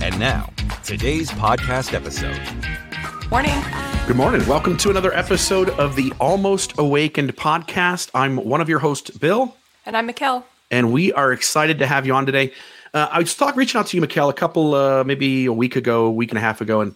[0.00, 0.50] And now,
[0.84, 2.40] today's podcast episode.
[3.30, 3.54] Morning.
[4.06, 4.46] Good morning.
[4.46, 8.10] Welcome to another episode of the Almost Awakened podcast.
[8.14, 9.54] I'm one of your hosts, Bill,
[9.86, 10.44] And I'm Mikkel.
[10.70, 12.52] and we are excited to have you on today.
[12.94, 15.76] Uh, I was talking, reaching out to you, Mikkel, a couple, uh, maybe a week
[15.76, 16.94] ago, a week and a half ago, and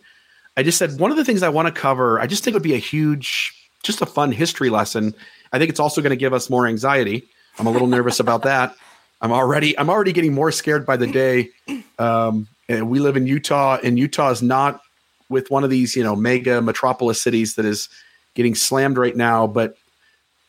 [0.57, 2.21] I just said one of the things I want to cover.
[2.21, 5.15] I just think would be a huge, just a fun history lesson.
[5.53, 7.29] I think it's also going to give us more anxiety.
[7.59, 8.75] I'm a little nervous about that.
[9.21, 11.51] I'm already, I'm already getting more scared by the day.
[11.97, 14.81] Um, and we live in Utah, and Utah is not
[15.29, 17.89] with one of these, you know, mega metropolis cities that is
[18.35, 19.47] getting slammed right now.
[19.47, 19.77] But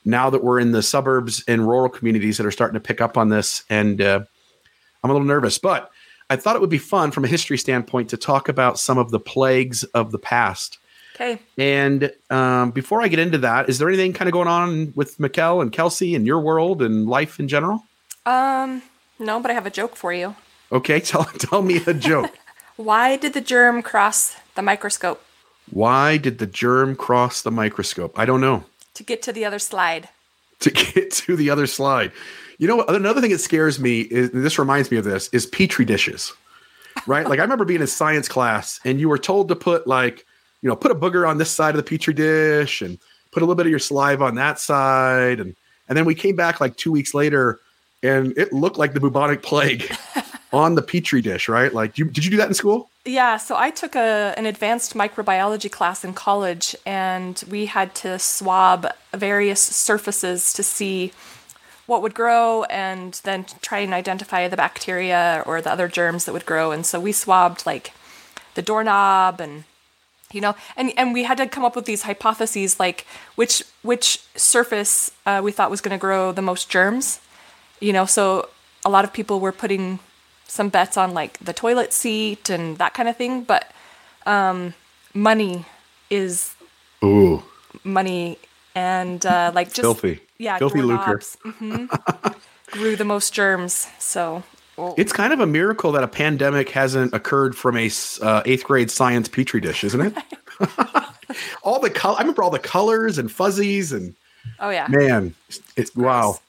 [0.06, 3.17] now that we're in the suburbs and rural communities that are starting to pick up
[3.17, 4.19] on this, and uh,
[5.03, 5.89] I'm a little nervous, but
[6.30, 9.11] I thought it would be fun from a history standpoint to talk about some of
[9.11, 10.80] the plagues of the past.
[11.16, 11.39] Okay.
[11.58, 15.17] And um, before I get into that, is there anything kind of going on with
[15.19, 17.84] Mikkel and Kelsey and your world and life in general?
[18.25, 18.81] Um,
[19.19, 20.36] no, but I have a joke for you.
[20.73, 22.31] Okay, tell tell me a joke.
[22.75, 25.23] Why did the germ cross the microscope?
[25.69, 28.17] Why did the germ cross the microscope?
[28.17, 28.66] I don't know.
[28.95, 30.09] To get to the other slide.
[30.59, 32.11] To get to the other slide.
[32.57, 35.85] You know, another thing that scares me is this reminds me of this is petri
[35.85, 36.33] dishes,
[37.07, 37.27] right?
[37.27, 40.25] like I remember being in science class and you were told to put like,
[40.61, 42.97] you know, put a booger on this side of the petri dish and
[43.31, 45.55] put a little bit of your saliva on that side, and
[45.88, 47.59] and then we came back like two weeks later
[48.01, 49.90] and it looked like the bubonic plague
[50.53, 51.74] on the petri dish, right?
[51.74, 52.90] Like, you, did you do that in school?
[53.06, 58.18] Yeah, so I took a an advanced microbiology class in college and we had to
[58.18, 61.12] swab various surfaces to see
[61.86, 66.31] what would grow and then try and identify the bacteria or the other germs that
[66.31, 66.72] would grow.
[66.72, 67.91] And so we swabbed like
[68.53, 69.66] the doorknob and
[70.31, 74.20] you know and and we had to come up with these hypotheses like which which
[74.35, 77.20] surface uh, we thought was going to grow the most germs
[77.80, 78.50] you know so
[78.85, 80.00] a lot of people were putting
[80.53, 83.72] some bets on like the toilet seat and that kind of thing but
[84.28, 84.74] um
[85.16, 85.66] money
[86.12, 86.53] is
[87.03, 87.41] Ooh,
[87.84, 88.38] money
[88.75, 90.19] and uh like just filthy.
[90.38, 91.19] yeah filthy lucre.
[91.44, 91.90] mhm,
[92.72, 94.44] grew the most germs so
[94.97, 97.90] It's kind of a miracle that a pandemic hasn't occurred from a
[98.22, 100.14] uh, eighth grade science petri dish, isn't it?
[101.64, 102.18] all the color.
[102.18, 104.16] I remember all the colors and fuzzies and
[104.59, 105.35] oh yeah man,
[105.75, 106.40] it's wow.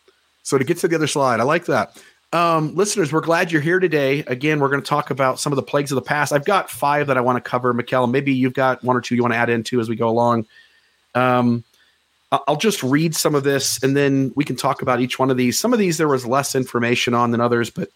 [0.43, 1.97] So to get to the other slide, I like that.
[2.34, 4.25] Um, listeners, we're glad you're here today.
[4.27, 6.33] Again, we're going to talk about some of the plagues of the past.
[6.33, 7.72] I've got five that I want to cover.
[7.72, 10.09] McKellen, maybe you've got one or two you want to add into as we go
[10.09, 10.47] along.
[11.15, 11.62] Um,
[12.33, 15.37] I'll just read some of this and then we can talk about each one of
[15.37, 15.56] these.
[15.56, 17.91] Some of these there was less information on than others, but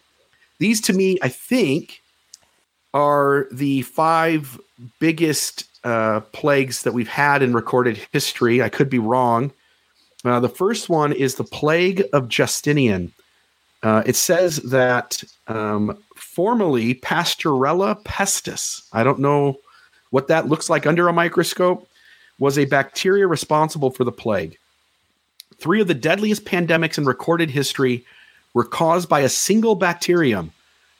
[0.57, 2.01] these to me, I think,
[2.93, 4.57] are the five
[5.01, 8.61] biggest uh, plagues that we've had in recorded history.
[8.61, 9.51] I could be wrong.
[10.23, 13.11] Uh, the first one is the plague of Justinian.
[13.81, 19.57] Uh, it says that um, formerly Pasteurella pestis, I don't know
[20.09, 21.87] what that looks like under a microscope,
[22.39, 24.57] was a bacteria responsible for the plague.
[25.57, 28.05] Three of the deadliest pandemics in recorded history
[28.53, 30.51] were caused by a single bacterium,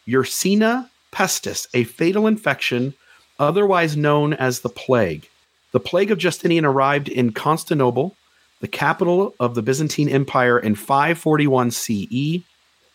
[0.07, 2.93] Yersinia pestis, a fatal infection
[3.39, 5.27] otherwise known as the plague.
[5.71, 8.15] The plague of Justinian arrived in Constantinople,
[8.59, 12.43] the capital of the Byzantine Empire, in 541 CE.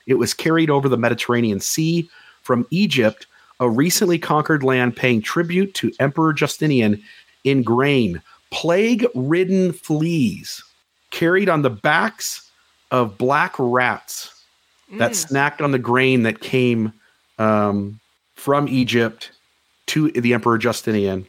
[0.06, 2.08] It was carried over the Mediterranean Sea
[2.42, 3.26] from Egypt,
[3.60, 7.02] a recently conquered land paying tribute to Emperor Justinian
[7.44, 8.22] in grain.
[8.50, 10.62] Plague ridden fleas
[11.10, 12.50] carried on the backs
[12.90, 14.44] of black rats
[14.98, 16.92] that snacked on the grain that came
[17.38, 17.98] um,
[18.34, 19.32] from Egypt
[19.86, 21.26] to the Emperor Justinian.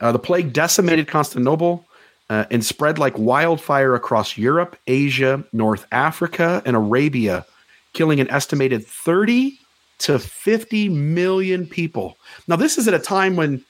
[0.00, 1.84] Uh, the plague decimated Constantinople
[2.30, 7.44] uh, and spread like wildfire across Europe, Asia, North Africa, and Arabia,
[7.92, 9.58] killing an estimated 30
[9.98, 12.16] to 50 million people.
[12.48, 13.64] Now, this is at a time when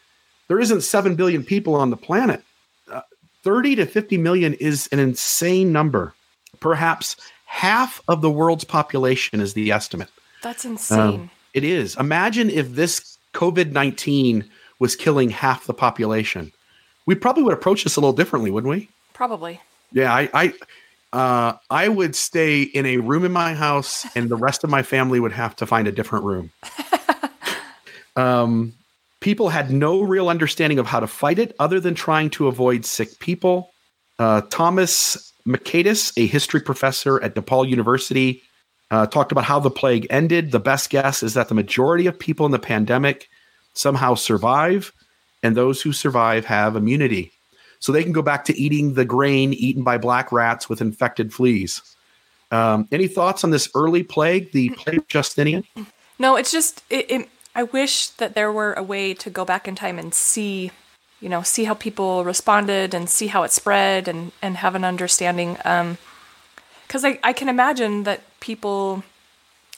[0.49, 2.43] there isn't 7 billion people on the planet.
[2.91, 3.03] Uh,
[3.43, 6.15] 30 to 50 million is an insane number.
[6.61, 7.17] Perhaps
[7.47, 10.09] half of the world's population is the estimate.
[10.43, 11.97] that's insane Um, it is.
[11.97, 14.49] Imagine if this COVID 19
[14.79, 16.53] was killing half the population.
[17.07, 18.89] We probably would approach this a little differently, wouldn't we?
[19.13, 19.61] probably
[19.93, 20.55] Yeah, I, I,
[21.13, 24.83] uh, I would stay in a room in my house, and the rest of my
[24.83, 26.51] family would have to find a different room.
[28.17, 28.75] Um,
[29.21, 32.85] people had no real understanding of how to fight it other than trying to avoid
[32.85, 33.71] sick people.
[34.19, 38.43] Uh, Thomas Mockaitis, a history professor at DePaul University,
[38.91, 40.53] uh, talked about how the plague ended.
[40.53, 43.29] The best guess is that the majority of people in the pandemic
[43.75, 44.93] somehow survive,
[45.43, 47.33] and those who survive have immunity.
[47.83, 51.35] So they can go back to eating the grain eaten by black rats with infected
[51.35, 51.83] fleas.
[52.53, 55.65] Um, any thoughts on this early plague, the plague of Justinian?
[56.17, 59.67] No, it's just it, it, I wish that there were a way to go back
[59.67, 60.71] in time and see,
[61.21, 64.85] you know, see how people responded and see how it spread and and have an
[64.85, 65.59] understanding.
[65.65, 65.99] Um,
[66.87, 69.03] because I I can imagine that people,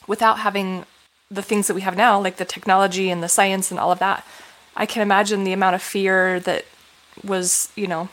[0.05, 0.85] without having
[1.31, 3.97] the things that we have now, like the technology and the science and all of
[3.97, 4.23] that,
[4.75, 6.65] I can imagine the amount of fear that
[7.23, 8.09] was, you know,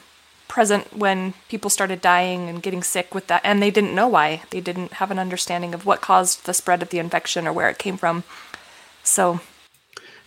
[0.49, 4.43] present when people started dying and getting sick with that and they didn't know why.
[4.51, 7.71] They didn't have an understanding of what caused the spread of the infection or where
[7.71, 8.25] it came from.
[9.03, 9.41] So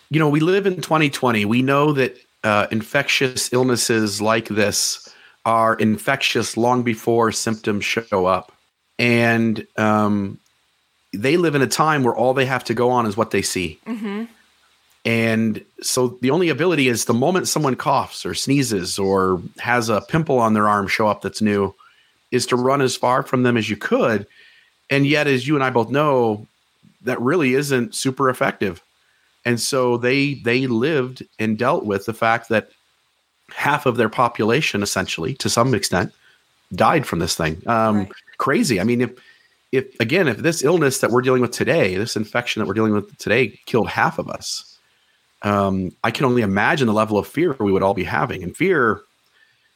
[0.09, 5.09] you know we live in 2020 we know that uh, infectious illnesses like this
[5.45, 8.51] are infectious long before symptoms show up.
[8.97, 10.39] And um,
[11.13, 13.41] they live in a time where all they have to go on is what they
[13.41, 13.79] see.
[13.85, 14.25] Mm-hmm.
[15.05, 20.01] And so the only ability is the moment someone coughs or sneezes or has a
[20.01, 21.73] pimple on their arm show up that's new,
[22.31, 24.25] is to run as far from them as you could.
[24.89, 26.47] And yet, as you and I both know,
[27.03, 28.81] that really isn't super effective.
[29.45, 32.69] And so they they lived and dealt with the fact that
[33.53, 36.11] half of their population, essentially, to some extent,
[36.73, 37.61] died from this thing.
[37.67, 38.11] Um, right.
[38.39, 38.79] Crazy.
[38.79, 39.11] I mean, if
[39.71, 42.93] if again, if this illness that we're dealing with today, this infection that we're dealing
[42.93, 44.74] with today, killed half of us,
[45.45, 48.43] um, I can only imagine the level of fear we would all be having.
[48.43, 49.01] And fear,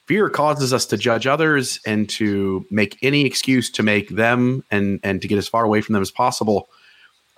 [0.07, 4.99] fear causes us to judge others and to make any excuse to make them and
[5.03, 6.67] and to get as far away from them as possible.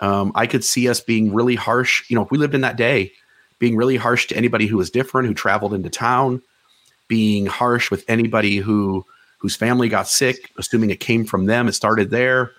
[0.00, 2.08] Um, I could see us being really harsh.
[2.10, 3.12] You know, if we lived in that day,
[3.58, 6.40] being really harsh to anybody who was different, who traveled into town,
[7.08, 9.04] being harsh with anybody who
[9.38, 12.52] whose family got sick, assuming it came from them, it started there.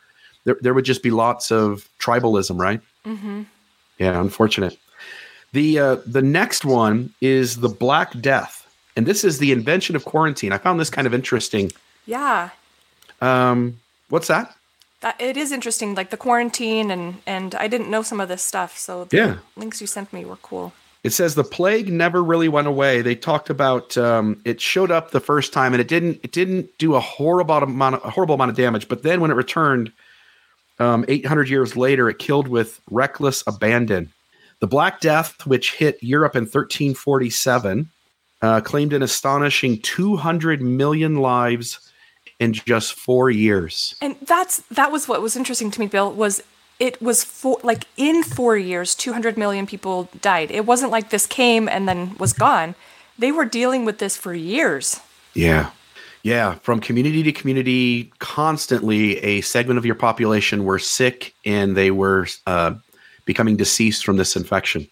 [0.44, 2.81] There, there would just be lots of tribalism, right?
[3.06, 3.44] Mm-hmm.
[3.98, 4.78] Yeah, unfortunate.
[5.54, 10.04] The uh, the next one is the Black Death, and this is the invention of
[10.04, 10.52] quarantine.
[10.52, 11.72] I found this kind of interesting.
[12.08, 12.50] Yeah.
[13.22, 13.80] Um,
[14.10, 14.56] what's that?
[15.02, 18.42] That it is interesting, like the quarantine, and and I didn't know some of this
[18.42, 18.78] stuff.
[18.78, 19.36] So the yeah.
[19.56, 20.74] links you sent me were cool.
[21.04, 23.02] It says the plague never really went away.
[23.02, 26.76] They talked about um, it showed up the first time, and it didn't it didn't
[26.80, 28.88] do a horrible amount of, a horrible amount of damage.
[28.88, 29.92] But then when it returned,
[30.80, 34.12] um, 800 years later, it killed with reckless abandon.
[34.63, 37.89] The Black Death, which hit Europe in 1347,
[38.42, 41.92] uh, claimed an astonishing 200 million lives
[42.39, 43.94] in just four years.
[44.01, 46.13] And that's that was what was interesting to me, Bill.
[46.13, 46.42] Was
[46.80, 50.50] it was for like in four years, 200 million people died.
[50.50, 52.74] It wasn't like this came and then was gone.
[53.19, 55.01] They were dealing with this for years.
[55.33, 55.71] Yeah.
[56.21, 61.92] Yeah, from community to community, constantly a segment of your population were sick and they
[61.92, 62.75] were uh,
[63.25, 64.88] becoming deceased from this infection.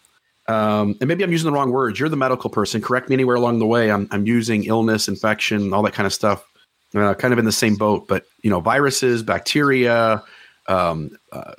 [0.48, 2.00] Um, and maybe I'm using the wrong words.
[2.00, 2.82] You're the medical person.
[2.82, 3.92] Correct me anywhere along the way.
[3.92, 6.46] I'm, I'm using illness, infection, all that kind of stuff.
[6.94, 10.22] Uh, kind of in the same boat, but you know, viruses, bacteria,
[10.68, 11.54] um, uh,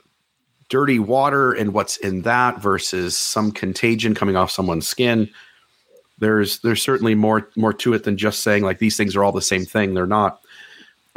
[0.69, 5.31] dirty water, and what's in that versus some contagion coming off someone's skin.
[6.19, 9.33] There's there's certainly more more to it than just saying like these things are all
[9.33, 9.95] the same thing.
[9.95, 10.43] They're not.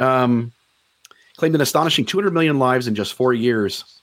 [0.00, 0.50] Um,
[1.36, 3.95] claimed an astonishing 200 million lives in just four years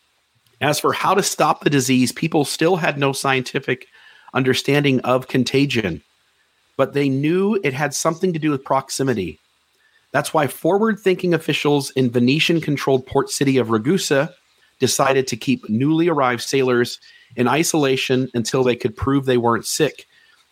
[0.63, 3.87] as for how to stop the disease, people still had no scientific
[4.33, 6.01] understanding of contagion,
[6.77, 9.39] but they knew it had something to do with proximity.
[10.11, 14.33] That's why forward thinking officials in Venetian controlled port city of Ragusa
[14.79, 16.99] decided to keep newly arrived sailors
[17.35, 20.05] in isolation until they could prove they weren't sick.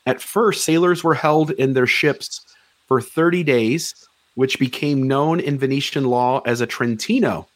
[0.05, 2.41] At first, sailors were held in their ships
[2.87, 3.93] for 30 days,
[4.35, 7.47] which became known in Venetian law as a Trentino.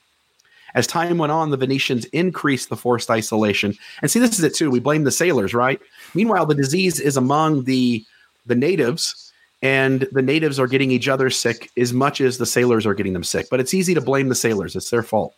[0.75, 3.77] As time went on, the Venetians increased the forced isolation.
[4.01, 4.69] And see, this is it too.
[4.69, 5.79] We blame the sailors, right?
[6.13, 8.05] Meanwhile, the disease is among the
[8.45, 9.31] the natives,
[9.63, 13.13] and the natives are getting each other sick as much as the sailors are getting
[13.13, 13.47] them sick.
[13.49, 15.33] But it's easy to blame the sailors; it's their fault.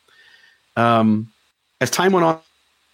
[0.75, 1.31] Um,
[1.79, 2.39] as time went on,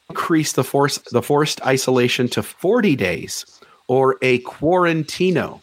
[0.10, 3.46] increased the force the forced isolation to 40 days,
[3.88, 5.62] or a quarantino,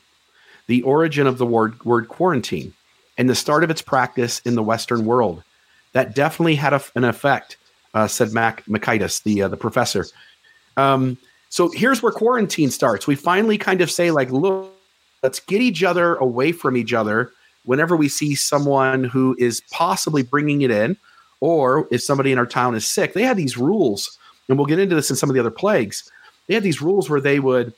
[0.67, 2.73] the origin of the word word quarantine,
[3.19, 5.45] and the start of its practice in the Western world
[5.93, 7.57] that definitely had a, an effect,
[7.95, 10.07] uh, said Mac Mockaitis, the uh, the professor.
[10.77, 11.19] Um,
[11.49, 13.07] so here's where quarantine starts.
[13.07, 14.73] We finally kind of say like, look,
[15.23, 17.33] let's get each other away from each other
[17.65, 20.97] whenever we see someone who is possibly bringing it in,
[21.41, 23.13] or if somebody in our town is sick.
[23.13, 24.19] They had these rules,
[24.49, 26.11] and we'll get into this in some of the other plagues.
[26.47, 27.75] they had these rules where they would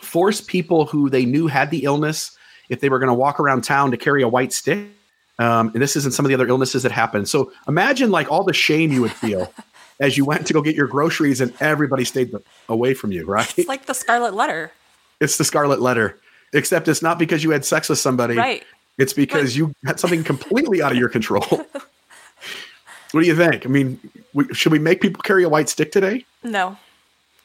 [0.00, 2.36] force people who they knew had the illness
[2.68, 4.88] if they were going to walk around town to carry a white stick.
[5.38, 7.26] Um, and this isn't some of the other illnesses that happen.
[7.26, 9.52] So imagine like all the shame you would feel
[10.00, 12.32] as you went to go get your groceries and everybody stayed
[12.68, 13.52] away from you, right?
[13.58, 14.72] It's like the scarlet letter.
[15.20, 16.18] It's the scarlet letter,
[16.52, 18.36] except it's not because you had sex with somebody.
[18.36, 18.64] Right.
[18.98, 21.42] It's because but- you had something completely out of your control.
[21.50, 23.66] what do you think?
[23.66, 23.98] I mean,
[24.34, 26.24] we, should we make people carry a white stick today?
[26.42, 26.76] No.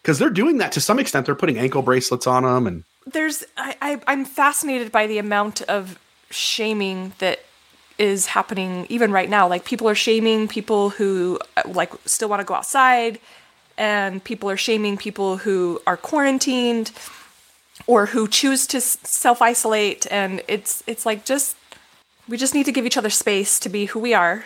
[0.01, 1.25] Because they're doing that to some extent.
[1.25, 5.61] They're putting ankle bracelets on them and there's I, I I'm fascinated by the amount
[5.63, 7.39] of shaming that
[7.99, 9.47] is happening even right now.
[9.47, 13.19] Like people are shaming people who uh, like still want to go outside,
[13.77, 16.91] and people are shaming people who are quarantined
[17.85, 20.07] or who choose to self isolate.
[20.09, 21.55] And it's it's like just
[22.27, 24.45] we just need to give each other space to be who we are,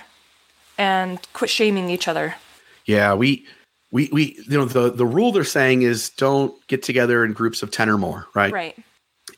[0.78, 2.36] and quit shaming each other.
[2.86, 3.46] Yeah, we
[3.94, 7.64] we we you know the the rule they're saying is don't get together in groups
[7.64, 8.78] of 10 or more right right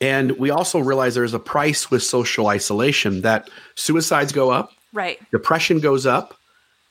[0.02, 5.20] and we also realize there's a price with social isolation that suicides go up right.
[5.32, 6.36] depression goes up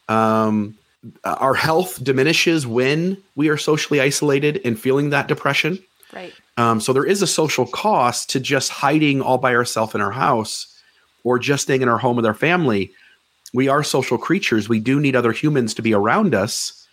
[0.09, 0.77] um,
[1.25, 5.79] our health diminishes when we are socially isolated and feeling that depression.
[6.13, 6.33] Right.
[6.57, 10.13] Um, so there is a social cost to just hiding all by ourselves in our
[10.13, 10.67] house
[11.25, 12.93] or just staying in our home with our family.
[13.53, 14.69] We are social creatures.
[14.69, 16.87] We do need other humans to be around us.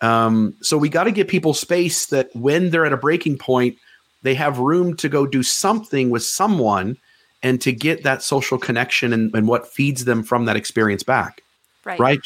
[0.00, 3.76] Um, so we got to give people space that when they're at a breaking point,
[4.22, 6.96] they have room to go do something with someone
[7.42, 11.42] and to get that social connection and, and what feeds them from that experience back.
[11.84, 12.00] Right.
[12.00, 12.20] Right.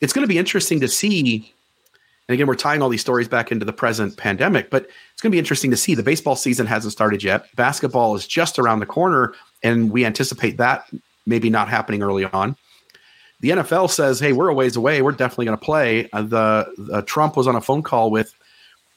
[0.00, 1.52] It's going to be interesting to see.
[2.28, 5.30] And again, we're tying all these stories back into the present pandemic, but it's going
[5.30, 5.94] to be interesting to see.
[5.94, 7.46] The baseball season hasn't started yet.
[7.54, 10.86] Basketball is just around the corner, and we anticipate that
[11.24, 12.56] maybe not happening early on
[13.42, 15.02] the NFL says, "Hey, we're a ways away.
[15.02, 18.34] We're definitely going to play." Uh, the uh, Trump was on a phone call with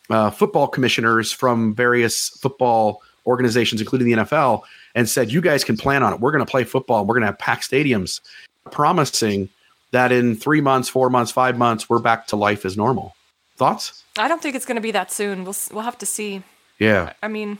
[0.10, 4.62] uh, football commissioners from various football organizations, including the NFL,
[4.94, 6.20] and said, "You guys can plan on it.
[6.20, 7.06] We're going to play football.
[7.06, 8.22] We're going to have packed stadiums,"
[8.72, 9.50] promising
[9.92, 13.16] that in three months, four months, five months, we're back to life as normal.
[13.58, 14.04] Thoughts?
[14.18, 15.44] I don't think it's going to be that soon.
[15.44, 16.44] We'll we'll have to see.
[16.80, 17.14] Yeah.
[17.24, 17.58] I mean,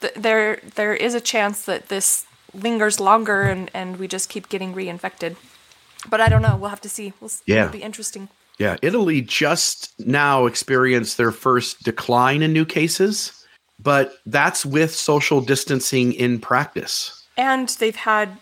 [0.00, 4.48] th- there there is a chance that this lingers longer and and we just keep
[4.48, 5.36] getting reinfected
[6.08, 6.56] but I don't know.
[6.56, 7.12] We'll have to see.
[7.20, 7.64] We'll, yeah.
[7.64, 8.28] It'll be interesting.
[8.58, 8.76] Yeah.
[8.82, 13.46] Italy just now experienced their first decline in new cases,
[13.80, 17.24] but that's with social distancing in practice.
[17.36, 18.36] And they've had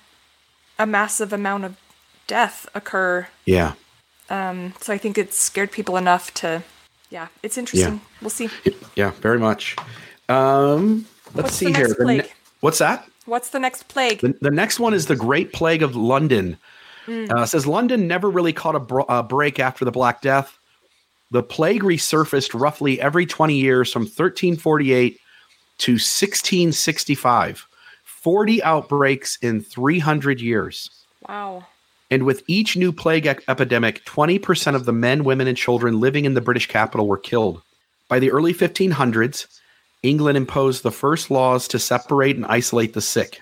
[0.79, 1.77] a massive amount of
[2.27, 3.29] death occur.
[3.45, 3.75] Yeah.
[4.31, 6.63] Um, so I think it's scared people enough to,
[7.11, 7.95] yeah, it's interesting.
[7.95, 8.01] Yeah.
[8.21, 8.49] We'll see.
[8.97, 9.77] Yeah, very much.
[10.29, 11.95] Um, let's what's see here.
[12.01, 12.29] Ne-
[12.61, 13.09] what's that?
[13.27, 14.21] What's the next plague?
[14.21, 16.57] The, the, next one is the Great Plague of London.
[17.07, 17.31] Mm.
[17.31, 20.59] Uh, says London never really caught a, a break after the Black Death.
[21.31, 25.19] The plague resurfaced roughly every 20 years from 1348
[25.79, 27.67] to 1665.
[28.05, 30.91] 40 outbreaks in 300 years.
[31.29, 31.67] Wow.
[32.11, 36.25] And with each new plague e- epidemic, 20% of the men, women, and children living
[36.25, 37.63] in the British capital were killed.
[38.09, 39.47] By the early 1500s,
[40.03, 43.41] England imposed the first laws to separate and isolate the sick.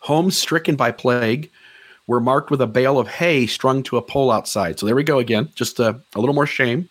[0.00, 1.50] Homes stricken by plague
[2.12, 4.78] were marked with a bale of hay strung to a pole outside.
[4.78, 6.90] So there we go again, just a, a little more shame.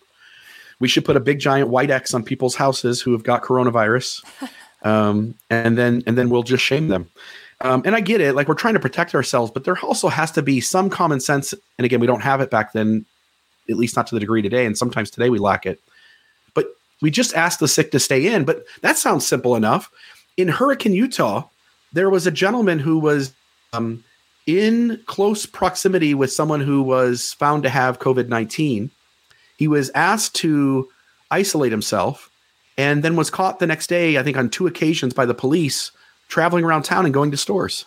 [0.80, 4.24] We should put a big giant white X on people's houses who have got coronavirus,
[4.82, 7.08] um, and then and then we'll just shame them.
[7.62, 10.32] Um, and I get it, like we're trying to protect ourselves, but there also has
[10.32, 11.54] to be some common sense.
[11.78, 13.06] And again, we don't have it back then,
[13.70, 14.66] at least not to the degree today.
[14.66, 15.80] And sometimes today we lack it.
[16.56, 16.66] But
[17.04, 18.46] we just ask the sick to stay in.
[18.46, 19.92] But that sounds simple enough.
[20.38, 21.44] In Hurricane, Utah,
[21.94, 23.32] there was a gentleman who was
[23.74, 24.04] um,
[24.48, 28.92] in close proximity with someone who was found to have COVID 19.
[29.58, 30.90] He was asked to
[31.30, 32.30] isolate himself
[32.78, 35.92] and then was caught the next day, I think on two occasions, by the police
[36.28, 37.86] traveling around town and going to stores.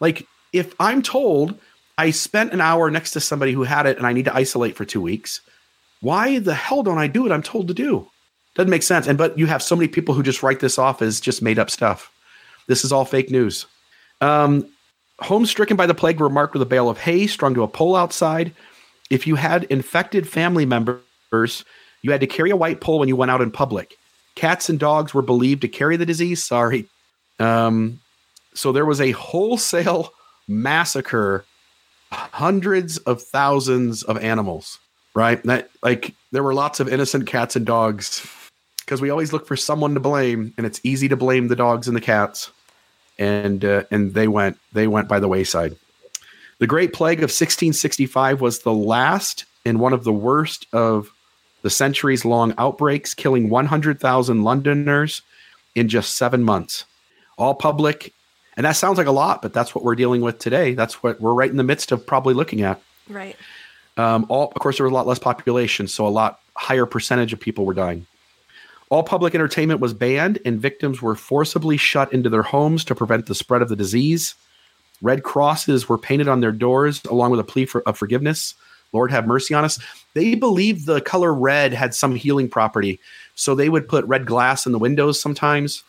[0.00, 1.58] Like, if I'm told
[1.98, 4.76] I spent an hour next to somebody who had it and I need to isolate
[4.76, 5.40] for two weeks,
[6.00, 8.08] why the hell don't I do what I'm told to do?
[8.54, 9.06] Doesn't make sense.
[9.06, 11.58] And but you have so many people who just write this off as just made
[11.58, 12.10] up stuff.
[12.66, 13.66] This is all fake news.
[14.20, 14.68] Um,
[15.20, 17.68] Homes stricken by the plague were marked with a bale of hay strung to a
[17.68, 18.54] pole outside.
[19.10, 21.64] If you had infected family members,
[22.02, 23.96] you had to carry a white pole when you went out in public.
[24.36, 26.42] Cats and dogs were believed to carry the disease.
[26.42, 26.86] Sorry.
[27.40, 28.00] Um,
[28.54, 30.12] so there was a wholesale
[30.46, 31.44] massacre,
[32.12, 34.78] hundreds of thousands of animals,
[35.14, 35.42] right?
[35.44, 38.26] That like there were lots of innocent cats and dogs
[38.80, 41.88] because we always look for someone to blame, and it's easy to blame the dogs
[41.88, 42.52] and the cats
[43.18, 45.76] and uh, and they went they went by the wayside.
[46.58, 51.12] The Great Plague of 1665 was the last and one of the worst of
[51.62, 55.22] the centuries long outbreaks, killing 100,000 Londoners
[55.74, 56.84] in just seven months.
[57.36, 58.12] All public.
[58.56, 60.74] And that sounds like a lot, but that's what we're dealing with today.
[60.74, 62.80] That's what we're right in the midst of probably looking at.
[63.08, 63.36] Right.
[63.96, 67.32] Um, all, of course, there was a lot less population, so a lot higher percentage
[67.32, 68.06] of people were dying.
[68.90, 73.26] All public entertainment was banned, and victims were forcibly shut into their homes to prevent
[73.26, 74.34] the spread of the disease.
[75.02, 78.54] Red crosses were painted on their doors, along with a plea for, of forgiveness.
[78.92, 79.78] Lord, have mercy on us.
[80.14, 82.98] They believed the color red had some healing property,
[83.34, 85.84] so they would put red glass in the windows sometimes.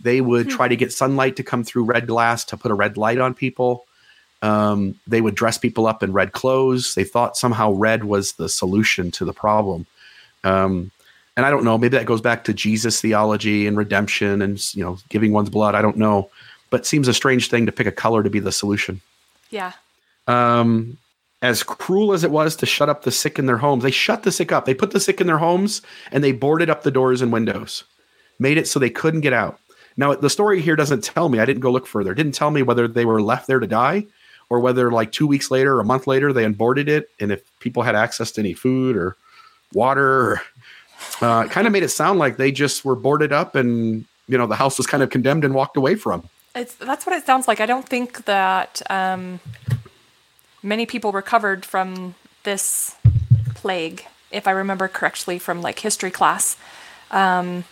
[0.00, 2.96] They would try to get sunlight to come through red glass to put a red
[2.96, 3.86] light on people.
[4.42, 6.94] Um, they would dress people up in red clothes.
[6.94, 9.86] They thought somehow red was the solution to the problem.
[10.42, 10.90] Um,
[11.36, 14.84] and I don't know, maybe that goes back to Jesus theology and redemption and you
[14.84, 15.74] know giving one's blood.
[15.74, 16.30] I don't know,
[16.70, 19.00] but it seems a strange thing to pick a color to be the solution.
[19.50, 19.72] Yeah.
[20.26, 20.96] Um,
[21.42, 24.22] as cruel as it was to shut up the sick in their homes, they shut
[24.22, 24.64] the sick up.
[24.64, 27.84] They put the sick in their homes and they boarded up the doors and windows,
[28.38, 29.58] made it so they couldn't get out.
[29.96, 31.40] Now the story here doesn't tell me.
[31.40, 32.12] I didn't go look further.
[32.12, 34.06] It didn't tell me whether they were left there to die
[34.48, 37.42] or whether like two weeks later or a month later they unboarded it and if
[37.60, 39.16] people had access to any food or
[39.72, 40.42] water or
[41.20, 44.46] uh, kind of made it sound like they just were boarded up and you know
[44.46, 46.28] the house was kind of condemned and walked away from.
[46.54, 47.60] It's that's what it sounds like.
[47.60, 49.40] I don't think that um,
[50.62, 52.96] many people recovered from this
[53.54, 56.56] plague, if I remember correctly from like history class.
[57.10, 57.64] Um,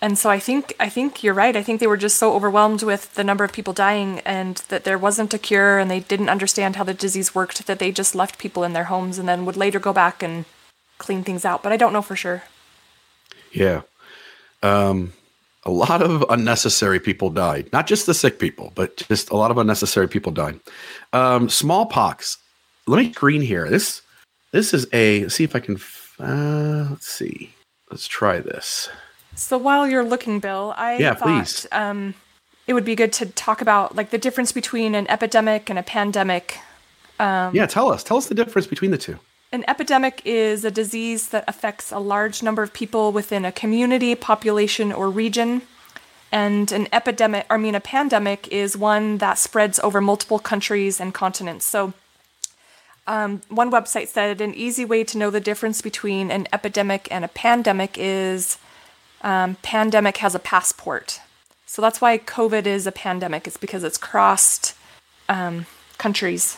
[0.00, 1.56] and so I think I think you're right.
[1.56, 4.84] I think they were just so overwhelmed with the number of people dying and that
[4.84, 8.14] there wasn't a cure and they didn't understand how the disease worked that they just
[8.14, 10.44] left people in their homes and then would later go back and
[10.98, 11.62] clean things out.
[11.62, 12.44] But I don't know for sure.
[13.56, 13.82] Yeah.
[14.62, 15.12] Um,
[15.64, 17.68] a lot of unnecessary people died.
[17.72, 20.60] Not just the sick people, but just a lot of unnecessary people died.
[21.12, 22.38] Um, smallpox.
[22.86, 23.68] Let me screen here.
[23.68, 24.02] This
[24.52, 25.22] this is a.
[25.22, 25.80] Let's see if I can.
[26.20, 27.52] Uh, let's see.
[27.90, 28.88] Let's try this.
[29.34, 31.66] So while you're looking, Bill, I Yeah, thought please.
[31.72, 32.14] Um,
[32.66, 35.82] it would be good to talk about like the difference between an epidemic and a
[35.82, 36.58] pandemic.
[37.18, 38.04] yeah, tell us.
[38.04, 39.18] Tell us the difference between the two.
[39.52, 44.14] An epidemic is a disease that affects a large number of people within a community,
[44.14, 45.62] population, or region.
[46.32, 51.14] And an epidemic, I mean, a pandemic is one that spreads over multiple countries and
[51.14, 51.64] continents.
[51.64, 51.94] So,
[53.06, 57.24] um, one website said an easy way to know the difference between an epidemic and
[57.24, 58.58] a pandemic is
[59.22, 61.20] um, pandemic has a passport.
[61.66, 63.46] So that's why COVID is a pandemic.
[63.46, 64.74] It's because it's crossed
[65.28, 65.66] um,
[65.98, 66.56] countries.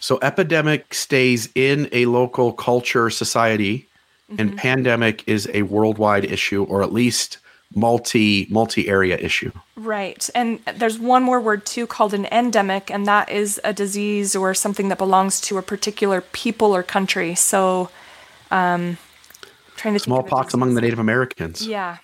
[0.00, 3.88] So epidemic stays in a local culture society,
[4.36, 7.38] and pandemic is a worldwide issue, or at least
[7.74, 9.52] multi multi area issue.
[9.76, 10.28] Right.
[10.34, 14.54] And there's one more word too called an endemic, and that is a disease or
[14.54, 17.34] something that belongs to a particular people or country.
[17.34, 17.90] So,
[18.50, 18.98] um,
[19.76, 20.80] trying to think of a Smallpox among the.
[20.80, 21.66] Native Americans.
[21.66, 21.98] Yeah.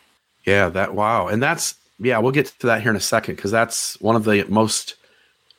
[0.44, 2.18] Yeah, that wow, and that's yeah.
[2.18, 4.96] We'll get to that here in a second because that's one of the most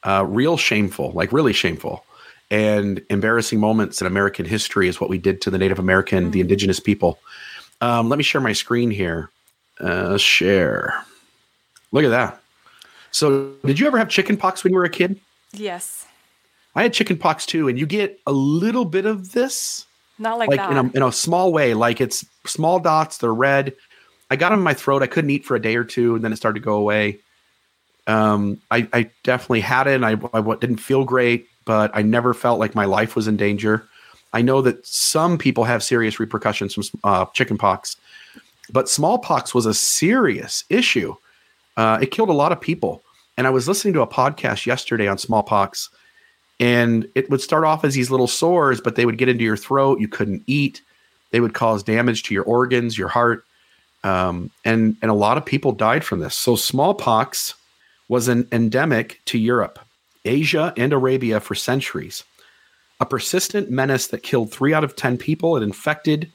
[0.04, 2.05] uh, real shameful, like really shameful
[2.52, 6.42] and embarrassing moments in American history is what we did to the Native American, the
[6.42, 7.20] indigenous people.
[7.82, 9.30] Um, let me share my screen here.
[9.80, 11.04] Uh, share.
[11.92, 12.42] Look at that.
[13.12, 15.20] So, did you ever have chicken pox when you were a kid?
[15.54, 16.06] Yes.
[16.76, 19.86] I had chicken pox too, and you get a little bit of this
[20.20, 20.72] Not like, like that.
[20.72, 23.74] in a, in a small way like it's small dots they're red
[24.30, 26.24] i got them in my throat i couldn't eat for a day or two and
[26.24, 27.20] then it started to go away
[28.08, 32.34] um, I, I definitely had it and I, I didn't feel great but i never
[32.34, 33.88] felt like my life was in danger.
[34.34, 37.98] I know that some people have serious repercussions from uh, chicken pox
[38.70, 41.16] but smallpox was a serious issue.
[41.78, 43.02] Uh, it killed a lot of people.
[43.38, 45.90] And i was listening to a podcast yesterday on smallpox
[46.60, 49.58] and it would start off as these little sores but they would get into your
[49.58, 50.00] throat.
[50.00, 50.82] You couldn't eat.
[51.32, 53.44] They would cause damage to your organs your heart.
[54.06, 56.34] Um, and and a lot of people died from this.
[56.34, 57.56] So smallpox
[58.08, 59.80] was an endemic to europe
[60.26, 62.24] asia and arabia for centuries.
[63.00, 66.32] A persistent menace that killed three out of ten people it infected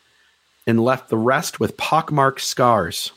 [0.67, 3.13] and left the rest with pockmarked scars.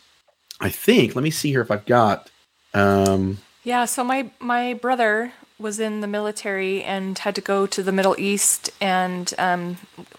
[0.59, 2.29] I think let me see here if i've got
[2.73, 7.83] um, Yeah, so my my brother was in the military and had to go to
[7.83, 9.77] the Middle East and um,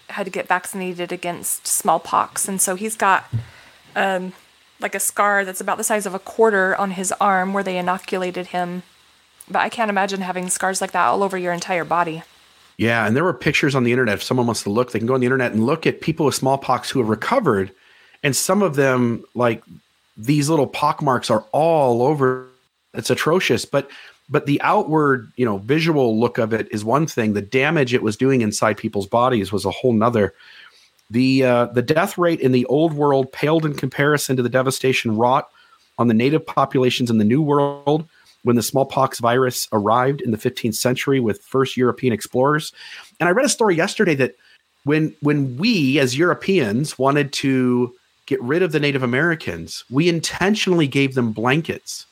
[0.09, 3.25] had to get vaccinated against smallpox, and so he's got
[3.95, 4.33] um,
[4.79, 7.77] like a scar that's about the size of a quarter on his arm where they
[7.77, 8.83] inoculated him.
[9.49, 12.23] But I can't imagine having scars like that all over your entire body.
[12.77, 14.15] Yeah, and there were pictures on the internet.
[14.15, 16.25] If someone wants to look, they can go on the internet and look at people
[16.25, 17.71] with smallpox who have recovered,
[18.23, 19.63] and some of them, like
[20.17, 22.47] these little pock marks, are all over.
[22.93, 23.89] It's atrocious, but
[24.29, 27.33] but the outward, you know, visual look of it is one thing.
[27.33, 30.33] The damage it was doing inside people's bodies was a whole nother.
[31.11, 35.15] The uh, the death rate in the old world paled in comparison to the devastation
[35.15, 35.49] wrought
[35.97, 38.09] on the native populations in the new world
[38.45, 42.71] when the smallpox virus arrived in the 15th century with first European explorers.
[43.19, 44.35] And I read a story yesterday that
[44.83, 47.93] when when we as Europeans wanted to
[48.27, 52.05] get rid of the Native Americans, we intentionally gave them blankets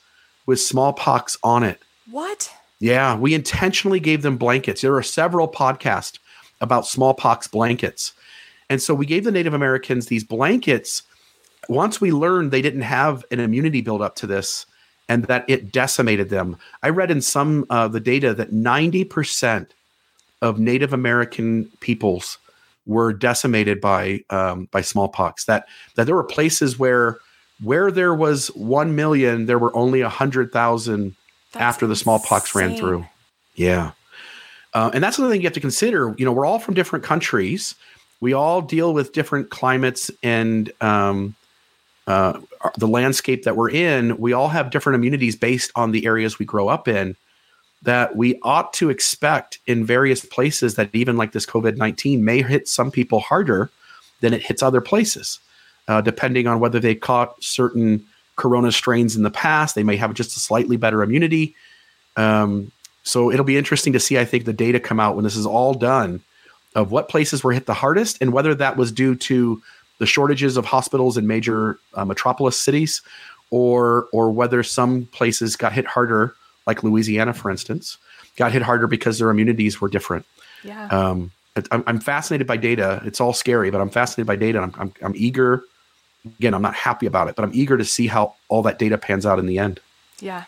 [0.48, 1.80] with smallpox on it.
[2.10, 2.52] What?
[2.80, 4.82] Yeah, we intentionally gave them blankets.
[4.82, 6.18] There are several podcasts
[6.62, 8.14] about smallpox blankets.
[8.70, 11.04] And so we gave the Native Americans these blankets.
[11.70, 14.66] Once we learned they didn't have an immunity build up to this
[15.10, 16.58] and that it decimated them.
[16.82, 19.68] I read in some uh, the data that 90%
[20.42, 22.38] of Native American peoples
[22.86, 25.46] were decimated by um, by smallpox.
[25.46, 27.18] That that there were places where
[27.62, 31.16] where there was 1 million, there were only 100,000
[31.56, 33.06] after the smallpox ran through.
[33.56, 33.92] Yeah.
[34.74, 36.14] Uh, and that's another thing you have to consider.
[36.18, 37.76] You know, we're all from different countries.
[38.20, 41.36] We all deal with different climates and um,
[42.08, 42.40] uh,
[42.78, 44.18] the landscape that we're in.
[44.18, 47.16] We all have different immunities based on the areas we grow up in.
[47.84, 52.42] That we ought to expect in various places that even like this COVID 19 may
[52.42, 53.70] hit some people harder
[54.22, 55.40] than it hits other places,
[55.90, 58.06] uh, depending on whether they caught certain
[58.38, 59.76] corona strains in the past.
[59.76, 61.56] They may have just a slightly better immunity.
[62.16, 62.72] Um,
[63.04, 65.46] so it'll be interesting to see, I think, the data come out when this is
[65.46, 66.22] all done
[66.76, 69.62] of what places were hit the hardest and whether that was due to
[70.04, 73.02] the shortages of hospitals in major uh, metropolis cities
[73.52, 76.36] or or whether some places got hit harder
[76.68, 77.98] like Louisiana for instance
[78.36, 80.26] got hit harder because their immunities were different
[80.62, 80.88] Yeah.
[80.88, 81.32] um,
[81.72, 84.94] I'm, I'm fascinated by data it's all scary but I'm fascinated by data I'm, I'm,
[85.02, 85.64] I'm eager
[86.38, 88.98] again I'm not happy about it but I'm eager to see how all that data
[88.98, 89.80] pans out in the end
[90.20, 90.44] yeah.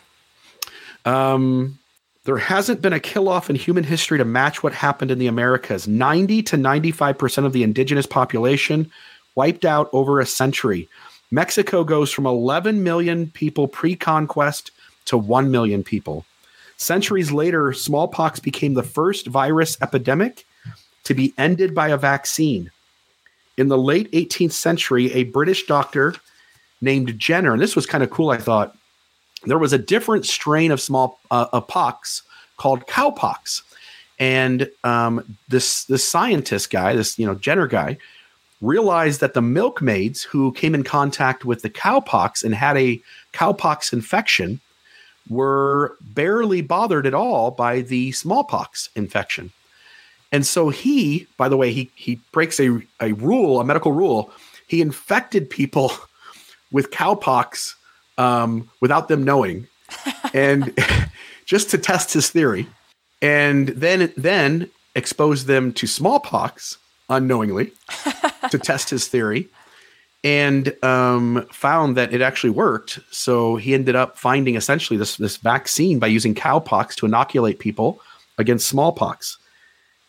[1.06, 1.78] um,
[2.26, 5.28] there hasn't been a kill off in human history to match what happened in the
[5.28, 5.86] Americas.
[5.86, 8.90] 90 to 95% of the indigenous population
[9.36, 10.88] wiped out over a century.
[11.30, 14.72] Mexico goes from 11 million people pre conquest
[15.04, 16.24] to 1 million people.
[16.76, 20.44] Centuries later, smallpox became the first virus epidemic
[21.04, 22.70] to be ended by a vaccine.
[23.56, 26.14] In the late 18th century, a British doctor
[26.80, 28.76] named Jenner, and this was kind of cool, I thought,
[29.44, 32.22] there was a different strain of small uh, pox
[32.56, 33.62] called cowpox,
[34.18, 37.98] and um, this this scientist guy, this you know Jenner guy,
[38.60, 43.00] realized that the milkmaids who came in contact with the cowpox and had a
[43.32, 44.60] cowpox infection
[45.28, 49.52] were barely bothered at all by the smallpox infection.
[50.32, 54.30] And so he, by the way, he he breaks a, a rule, a medical rule.
[54.66, 55.92] He infected people
[56.72, 57.74] with cowpox
[58.18, 59.66] um, without them knowing,
[60.34, 60.76] and
[61.44, 62.66] just to test his theory,
[63.22, 67.72] and then then expose them to smallpox unknowingly
[68.50, 69.48] to test his theory,
[70.24, 72.98] and um, found that it actually worked.
[73.10, 78.00] So he ended up finding essentially this this vaccine by using cowpox to inoculate people
[78.38, 79.38] against smallpox.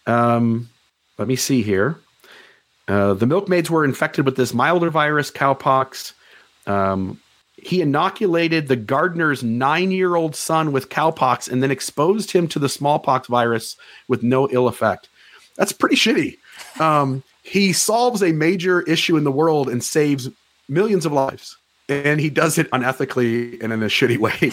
[0.05, 0.69] Um,
[1.17, 1.99] let me see here.
[2.87, 6.13] Uh, the milkmaids were infected with this milder virus, cowpox.
[6.65, 7.19] Um,
[7.57, 12.59] he inoculated the gardener's nine year old son with cowpox and then exposed him to
[12.59, 13.75] the smallpox virus
[14.07, 15.09] with no ill effect.
[15.57, 16.37] That's pretty shitty.
[16.79, 20.29] Um, he solves a major issue in the world and saves
[20.67, 21.57] millions of lives.
[21.89, 24.51] And he does it unethically and in a shitty way.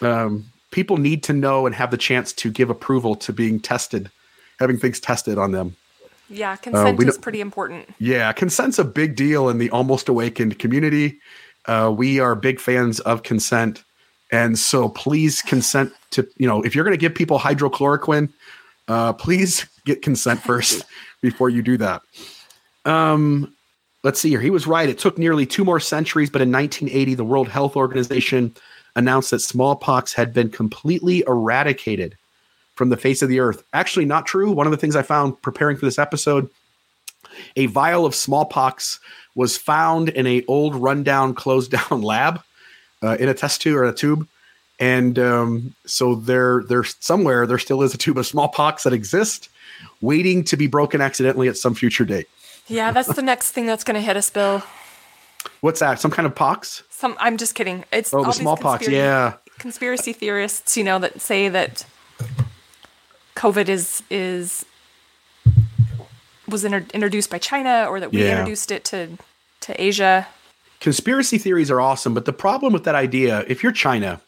[0.06, 4.10] um, people need to know and have the chance to give approval to being tested,
[4.58, 5.76] having things tested on them.
[6.28, 6.56] Yeah.
[6.56, 7.88] Consent we is pretty important.
[7.98, 11.20] Yeah, consent's a big deal in the almost awakened community.
[11.66, 13.84] Uh, we are big fans of consent.
[14.32, 18.32] And so please consent to, you know, if you're going to give people hydrochloroquine,
[18.88, 20.84] uh, please get consent first
[21.22, 22.02] before you do that.
[22.84, 23.54] Um,
[24.02, 24.40] let's see here.
[24.40, 24.88] He was right.
[24.88, 28.54] It took nearly two more centuries, but in 1980, the World Health Organization
[28.96, 32.16] announced that smallpox had been completely eradicated
[32.74, 33.62] from the face of the earth.
[33.72, 34.50] Actually, not true.
[34.50, 36.50] One of the things I found preparing for this episode
[37.56, 39.00] a vial of smallpox
[39.34, 42.40] was found in a old rundown closed down lab
[43.02, 44.28] uh, in a test tube or a tube
[44.80, 49.48] and um, so there there's somewhere there still is a tube of smallpox that exists
[50.00, 52.28] waiting to be broken accidentally at some future date
[52.68, 54.62] Yeah, that's the next thing that's going to hit us, Bill.
[55.60, 57.84] what's that some kind of pox Some, I'm just kidding.
[57.92, 61.86] It's oh the smallpox conspira- yeah Conspiracy theorists, you know, that say that
[63.36, 64.64] COVID is is
[66.48, 68.32] was inter- introduced by China or that we Yeah.
[68.32, 69.16] introduced it to
[69.60, 70.26] to Asia.
[70.80, 74.20] conspiracy theories are awesome but the problem with that idea if you're china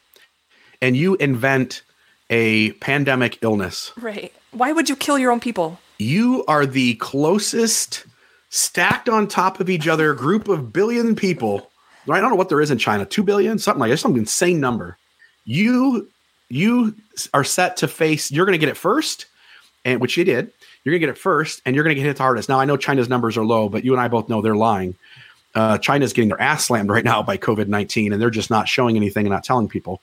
[0.81, 1.83] and you invent
[2.31, 4.33] a pandemic illness Right.
[4.57, 5.79] Why would you kill your own people?
[5.99, 8.07] You are the closest
[8.49, 11.71] stacked on top of each other group of billion people.
[12.09, 14.61] I don't know what there is in China, 2 billion, something like that, some insane
[14.61, 14.97] number.
[15.45, 16.09] You
[16.49, 16.95] you
[17.35, 19.27] are set to face you're going to get it first
[19.85, 20.53] and which you did.
[20.85, 22.49] You're going to get it first and you're going to get hit the hardest.
[22.49, 24.95] Now I know China's numbers are low, but you and I both know they're lying.
[25.55, 28.69] Uh, China's getting their ass slammed right now by COVID 19 and they're just not
[28.69, 30.01] showing anything and not telling people.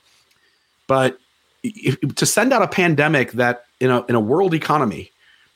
[0.88, 1.18] But
[1.64, 5.12] if, to send out a pandemic that in a, in a world economy,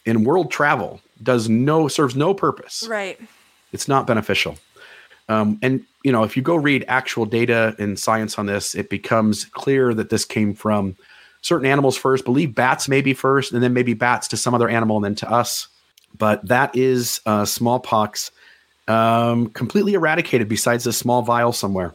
[0.05, 2.87] in world travel, does no serves no purpose.
[2.89, 3.19] Right.
[3.73, 4.57] It's not beneficial.
[5.29, 8.89] Um, and you know, if you go read actual data and science on this, it
[8.89, 10.95] becomes clear that this came from
[11.41, 12.23] certain animals first.
[12.23, 15.29] Believe bats maybe first, and then maybe bats to some other animal, and then to
[15.29, 15.67] us.
[16.17, 18.31] But that is uh, smallpox
[18.87, 20.47] um, completely eradicated.
[20.47, 21.93] Besides a small vial somewhere.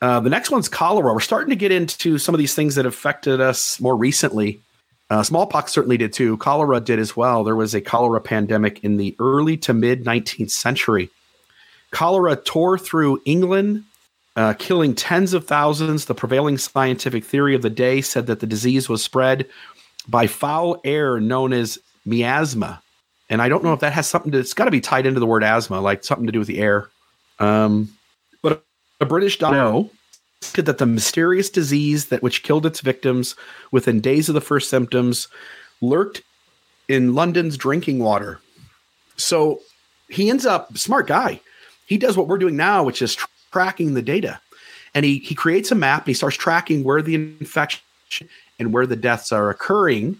[0.00, 1.12] Uh, the next one's cholera.
[1.12, 4.60] We're starting to get into some of these things that affected us more recently.
[5.10, 6.36] Uh, smallpox certainly did too.
[6.38, 7.44] Cholera did as well.
[7.44, 11.10] There was a cholera pandemic in the early to mid 19th century.
[11.90, 13.84] Cholera tore through England,
[14.34, 16.06] uh, killing tens of thousands.
[16.06, 19.46] The prevailing scientific theory of the day said that the disease was spread
[20.08, 22.82] by foul air known as miasma.
[23.30, 25.20] And I don't know if that has something to, it's got to be tied into
[25.20, 26.90] the word asthma, like something to do with the air.
[27.38, 27.93] Um,
[29.00, 29.88] a British doctor
[30.40, 33.34] said that the mysterious disease that which killed its victims
[33.70, 35.28] within days of the first symptoms
[35.80, 36.22] lurked
[36.88, 38.40] in London's drinking water.
[39.16, 39.60] So
[40.08, 41.40] he ends up smart guy.
[41.86, 44.40] He does what we're doing now, which is tr- tracking the data,
[44.94, 47.80] and he he creates a map and he starts tracking where the infection
[48.58, 50.16] and where the deaths are occurring,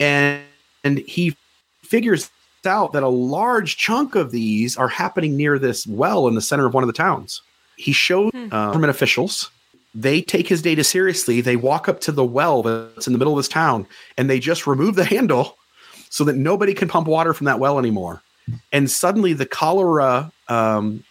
[0.00, 0.42] and
[0.84, 1.36] and he
[1.82, 2.30] figures
[2.64, 6.66] out that a large chunk of these are happening near this well in the center
[6.66, 7.42] of one of the towns.
[7.78, 9.50] He showed uh, government officials.
[9.94, 11.40] They take his data seriously.
[11.40, 13.86] They walk up to the well that's in the middle of this town
[14.16, 15.56] and they just remove the handle
[16.10, 18.22] so that nobody can pump water from that well anymore.
[18.72, 21.04] And suddenly, the cholera, um,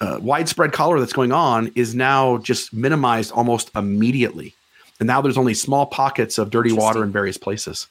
[0.00, 4.54] uh, widespread cholera that's going on, is now just minimized almost immediately.
[5.00, 7.88] And now there's only small pockets of dirty water in various places.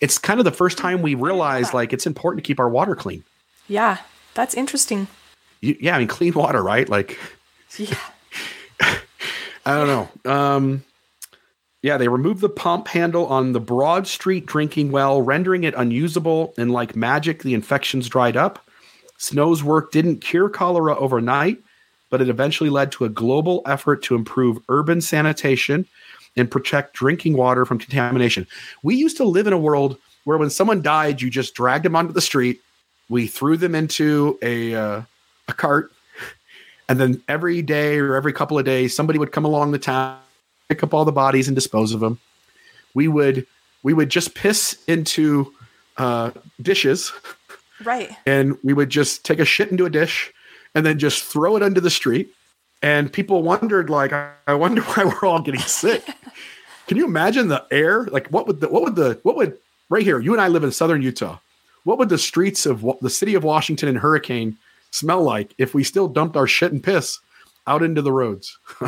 [0.00, 2.94] It's kind of the first time we realize like it's important to keep our water
[2.94, 3.24] clean.
[3.66, 3.98] Yeah,
[4.34, 5.08] that's interesting.
[5.60, 6.88] You, yeah, I mean clean water, right?
[6.88, 7.18] Like
[7.76, 7.98] Yeah.
[8.80, 9.86] I don't
[10.24, 10.30] know.
[10.30, 10.84] Um,
[11.82, 16.54] yeah, they removed the pump handle on the Broad Street drinking well, rendering it unusable.
[16.58, 18.58] And like magic, the infections dried up.
[19.18, 21.58] Snow's work didn't cure cholera overnight,
[22.10, 25.86] but it eventually led to a global effort to improve urban sanitation
[26.36, 28.46] and protect drinking water from contamination.
[28.82, 31.96] We used to live in a world where when someone died, you just dragged them
[31.96, 32.60] onto the street,
[33.08, 35.02] we threw them into a uh,
[35.48, 35.90] a cart,
[36.88, 40.18] and then every day or every couple of days, somebody would come along the town,
[40.68, 42.18] pick up all the bodies and dispose of them.
[42.94, 43.46] We would
[43.82, 45.52] we would just piss into
[45.96, 47.12] uh, dishes,
[47.84, 48.10] Right.
[48.26, 50.32] and we would just take a shit into a dish,
[50.74, 52.34] and then just throw it under the street.
[52.82, 56.04] And people wondered, like, I I wonder why we're all getting sick.
[56.86, 58.04] Can you imagine the air?
[58.06, 59.58] Like, what would the what would the what would
[59.90, 60.18] right here?
[60.20, 61.38] You and I live in southern Utah.
[61.84, 64.58] What would the streets of the city of Washington in Hurricane
[64.90, 67.18] smell like if we still dumped our shit and piss
[67.66, 68.58] out into the roads?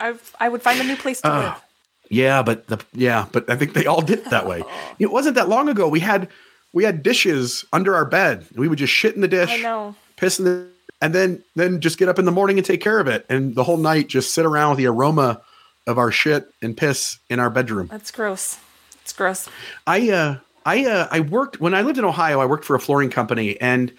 [0.00, 1.62] I I would find a new place to Uh, live.
[2.08, 4.62] Yeah, but the yeah, but I think they all did that way.
[4.98, 5.88] It wasn't that long ago.
[5.88, 6.28] We had
[6.72, 8.46] we had dishes under our bed.
[8.54, 9.94] We would just shit in the dish, I know.
[10.16, 10.66] piss in the,
[11.00, 13.54] and then then just get up in the morning and take care of it, and
[13.54, 15.40] the whole night just sit around with the aroma
[15.86, 17.86] of our shit and piss in our bedroom.
[17.90, 18.58] That's gross.
[19.02, 19.48] It's gross.
[19.86, 22.40] I uh I uh I worked when I lived in Ohio.
[22.40, 23.92] I worked for a flooring company, and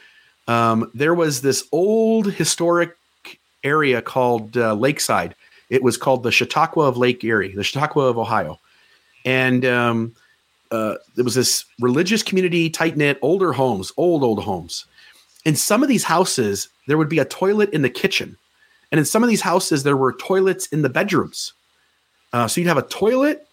[0.52, 2.98] um, there was this old historic
[3.64, 5.34] area called uh, Lakeside.
[5.70, 8.60] It was called the Chautauqua of Lake Erie, the Chautauqua of Ohio,
[9.24, 10.14] and um,
[10.72, 14.86] uh, there was this religious community, tight knit, older homes, old old homes.
[15.46, 18.36] In some of these houses, there would be a toilet in the kitchen,
[18.92, 21.54] and in some of these houses, there were toilets in the bedrooms.
[22.34, 23.48] Uh, so you'd have a toilet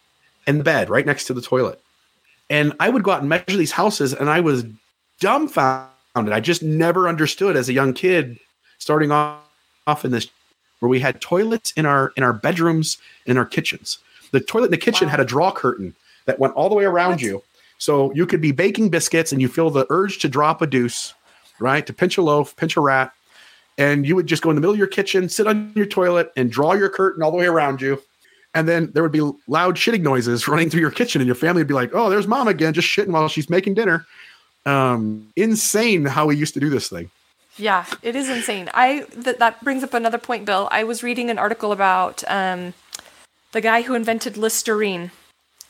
[0.47, 1.81] and the bed right next to the toilet.
[2.51, 4.65] And I would go out and measure these houses, and I was
[5.21, 5.98] dumbfounded.
[6.17, 8.39] I just never understood as a young kid,
[8.79, 9.39] starting off,
[9.87, 10.29] off in this,
[10.81, 13.99] where we had toilets in our in our bedrooms, in our kitchens.
[14.33, 15.13] The toilet in the kitchen Wow.
[15.13, 15.95] had a draw curtain
[16.27, 17.23] that went all the way around What?
[17.23, 17.43] you,
[17.79, 21.15] so you could be baking biscuits, and you feel the urge to drop a deuce,
[21.61, 21.87] right?
[21.87, 23.13] To pinch a loaf, pinch a rat,
[23.79, 26.33] and you would just go in the middle of your kitchen, sit on your toilet,
[26.37, 28.03] and draw your curtain all the way around you.
[28.55, 31.61] And then there would be loud shitting noises running through your kitchen, and your family
[31.61, 34.05] would be like, "Oh, there's mom again, just shitting while she's making dinner."
[34.69, 37.11] Um, insane how we used to do this thing.
[37.57, 38.69] Yeah, it is insane.
[38.75, 40.69] I that that brings up another point, Bill.
[40.71, 42.75] I was reading an article about um,
[43.53, 45.11] the guy who invented Listerine.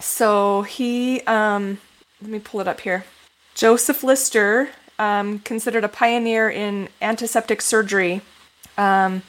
[0.01, 1.79] So he, um,
[2.21, 3.05] let me pull it up here.
[3.55, 8.21] Joseph Lister, um, considered a pioneer in antiseptic surgery.
[8.77, 9.23] Um,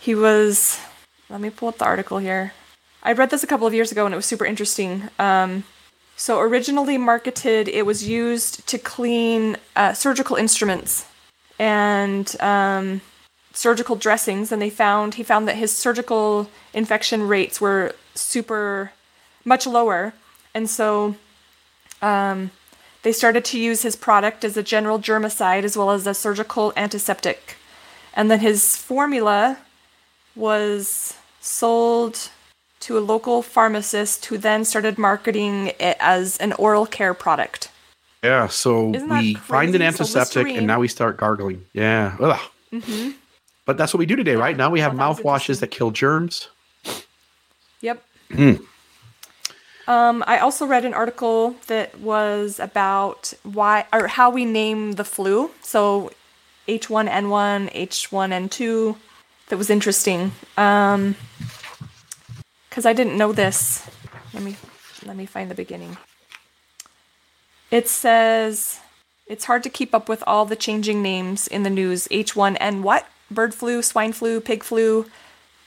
[0.00, 0.80] he was,
[1.28, 2.52] let me pull up the article here.
[3.02, 5.08] I read this a couple of years ago and it was super interesting.
[5.18, 5.64] Um,
[6.20, 11.06] so, originally marketed, it was used to clean uh, surgical instruments
[11.58, 13.00] and um,
[13.54, 14.52] surgical dressings.
[14.52, 18.92] And they found, he found that his surgical infection rates were super
[19.46, 20.12] much lower.
[20.52, 21.16] And so,
[22.02, 22.50] um,
[23.02, 26.74] they started to use his product as a general germicide as well as a surgical
[26.76, 27.56] antiseptic.
[28.12, 29.56] And then his formula
[30.36, 32.28] was sold
[32.80, 37.70] to a local pharmacist who then started marketing it as an oral care product.
[38.22, 39.96] Yeah, so we find an crazy?
[39.96, 41.64] So antiseptic and now we start gargling.
[41.72, 42.16] Yeah.
[42.72, 43.10] Mm-hmm.
[43.64, 44.56] But that's what we do today, right?
[44.56, 46.48] Now we have that mouthwashes that kill germs.
[47.80, 48.02] Yep.
[48.32, 48.54] Hmm.
[49.86, 55.04] Um, I also read an article that was about why or how we name the
[55.04, 55.50] flu.
[55.62, 56.12] So
[56.68, 58.96] H1N1, H1N2.
[59.48, 60.32] That was interesting.
[60.56, 61.16] Um,
[62.70, 63.86] because I didn't know this.
[64.32, 64.56] Let me
[65.04, 65.98] let me find the beginning.
[67.70, 68.80] It says
[69.26, 72.08] it's hard to keep up with all the changing names in the news.
[72.08, 73.06] H1N what?
[73.30, 75.06] Bird flu, swine flu, pig flu,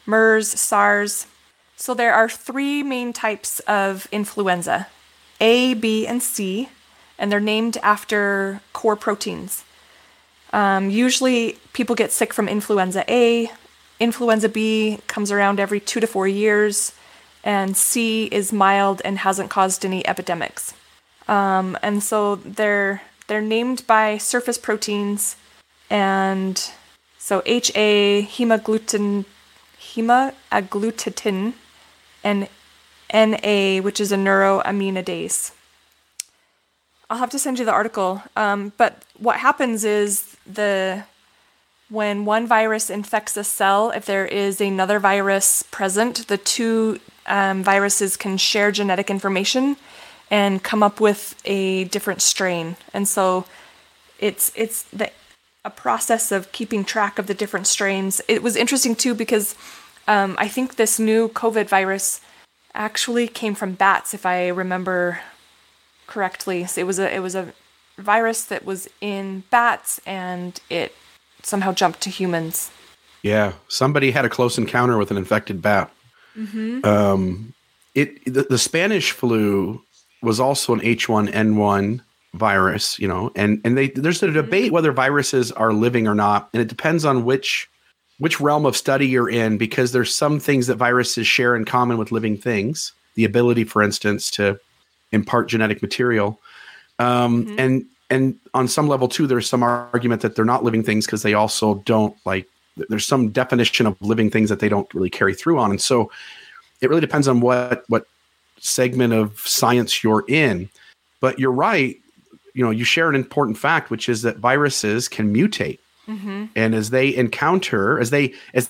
[0.05, 1.27] MERS, SARS.
[1.75, 4.87] So there are three main types of influenza
[5.39, 6.69] A, B, and C,
[7.17, 9.63] and they're named after core proteins.
[10.51, 13.49] Um, usually, people get sick from influenza A.
[13.99, 16.93] Influenza B comes around every two to four years,
[17.43, 20.73] and C is mild and hasn't caused any epidemics.
[21.27, 25.35] Um, and so they're they're named by surface proteins,
[25.89, 26.57] and
[27.17, 29.25] so HA hemagglutin
[29.79, 31.53] hemagglutinin
[32.23, 32.47] and
[33.13, 35.51] NA, which is a neuraminidase.
[37.09, 38.23] I'll have to send you the article.
[38.35, 41.03] Um, but what happens is the
[41.93, 47.63] when one virus infects a cell, if there is another virus present, the two um,
[47.63, 49.77] viruses can share genetic information
[50.31, 52.75] and come up with a different strain.
[52.95, 53.45] And so
[54.17, 55.11] it's it's the
[55.63, 58.21] a process of keeping track of the different strains.
[58.27, 59.55] It was interesting too because
[60.07, 62.21] um, I think this new COVID virus
[62.73, 65.19] actually came from bats, if I remember
[66.07, 66.65] correctly.
[66.65, 67.53] So it was a it was a
[67.99, 70.95] virus that was in bats, and it
[71.43, 72.71] somehow jumped to humans.
[73.21, 75.91] Yeah, somebody had a close encounter with an infected bat.
[76.83, 77.53] Um,
[77.95, 79.81] it the, the Spanish flu
[80.21, 82.01] was also an H1N1
[82.33, 86.49] virus, you know, and and they there's a debate whether viruses are living or not,
[86.53, 87.69] and it depends on which
[88.17, 91.97] which realm of study you're in because there's some things that viruses share in common
[91.97, 94.59] with living things, the ability, for instance, to
[95.11, 96.39] impart genetic material,
[96.99, 101.05] um, and and on some level too, there's some argument that they're not living things
[101.05, 102.47] because they also don't like.
[102.89, 106.11] There's some definition of living things that they don't really carry through on, and so
[106.81, 108.05] it really depends on what what
[108.59, 110.69] segment of science you're in.
[111.19, 111.97] But you're right.
[112.53, 116.45] You know, you share an important fact, which is that viruses can mutate, mm-hmm.
[116.55, 118.69] and as they encounter, as they as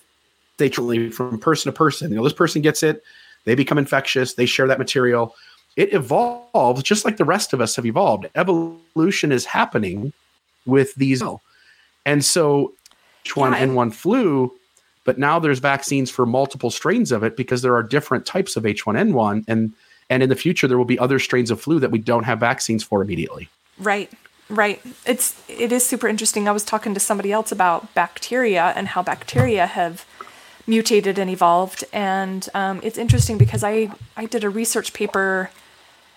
[0.58, 3.04] they truly from person to person, you know, this person gets it,
[3.46, 5.36] they become infectious, they share that material.
[5.76, 8.28] It evolves just like the rest of us have evolved.
[8.36, 10.14] Evolution is happening
[10.66, 11.22] with these,
[12.06, 12.74] and so
[13.26, 14.54] H1N1 flu
[15.04, 18.64] but now there's vaccines for multiple strains of it because there are different types of
[18.64, 19.74] H1N1 and
[20.10, 22.40] and in the future there will be other strains of flu that we don't have
[22.40, 23.50] vaccines for immediately.
[23.80, 24.12] Right,
[24.50, 24.82] right.
[25.06, 26.48] It's it is super interesting.
[26.48, 30.06] I was talking to somebody else about bacteria and how bacteria have
[30.68, 35.50] mutated and evolved, and um, it's interesting because I I did a research paper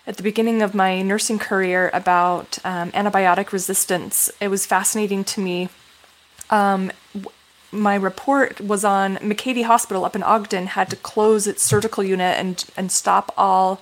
[0.07, 4.31] at the beginning of my nursing career about um, antibiotic resistance.
[4.41, 5.69] It was fascinating to me.
[6.51, 6.93] Um,
[7.73, 12.39] my report was on McKay-Dee Hospital up in Ogden had to close its surgical unit
[12.39, 13.81] and and stop all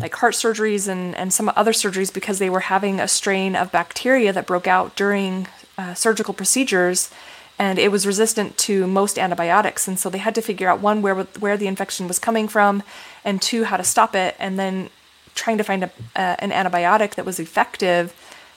[0.00, 3.72] like heart surgeries and, and some other surgeries because they were having a strain of
[3.72, 5.46] bacteria that broke out during
[5.78, 7.10] uh, surgical procedures
[7.58, 11.02] and it was resistant to most antibiotics and so they had to figure out one
[11.02, 12.82] where where the infection was coming from
[13.24, 14.90] and two how to stop it and then
[15.34, 18.14] trying to find a, uh, an antibiotic that was effective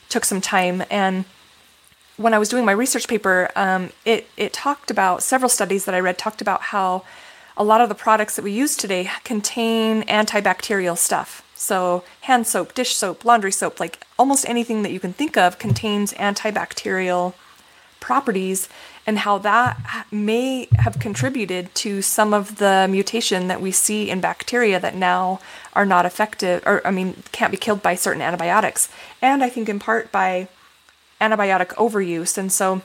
[0.09, 1.25] took some time and
[2.17, 5.95] when I was doing my research paper, um, it it talked about several studies that
[5.95, 7.03] I read talked about how
[7.55, 11.43] a lot of the products that we use today contain antibacterial stuff.
[11.55, 15.57] So hand soap, dish soap, laundry soap, like almost anything that you can think of
[15.57, 17.33] contains antibacterial
[17.99, 18.67] properties.
[19.07, 24.19] And how that may have contributed to some of the mutation that we see in
[24.19, 25.39] bacteria that now
[25.73, 28.89] are not effective or I mean can't be killed by certain antibiotics
[29.21, 30.49] and I think in part by
[31.21, 32.37] antibiotic overuse.
[32.37, 32.81] And so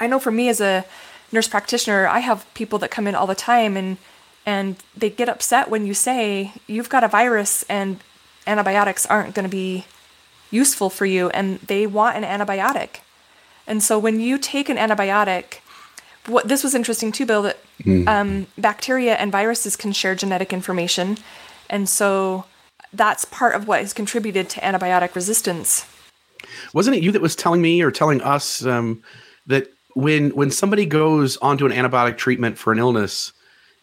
[0.00, 0.86] I know for me as a
[1.30, 3.98] nurse practitioner I have people that come in all the time and
[4.46, 8.00] and they get upset when you say you've got a virus and
[8.46, 9.84] antibiotics aren't going to be
[10.50, 13.00] useful for you and they want an antibiotic
[13.70, 15.60] and so when you take an antibiotic,
[16.26, 18.06] what this was interesting too, Bill, that mm.
[18.08, 21.16] um, bacteria and viruses can share genetic information,
[21.70, 22.46] and so
[22.92, 25.86] that's part of what has contributed to antibiotic resistance.
[26.74, 29.04] Wasn't it you that was telling me or telling us um,
[29.46, 33.32] that when when somebody goes onto an antibiotic treatment for an illness,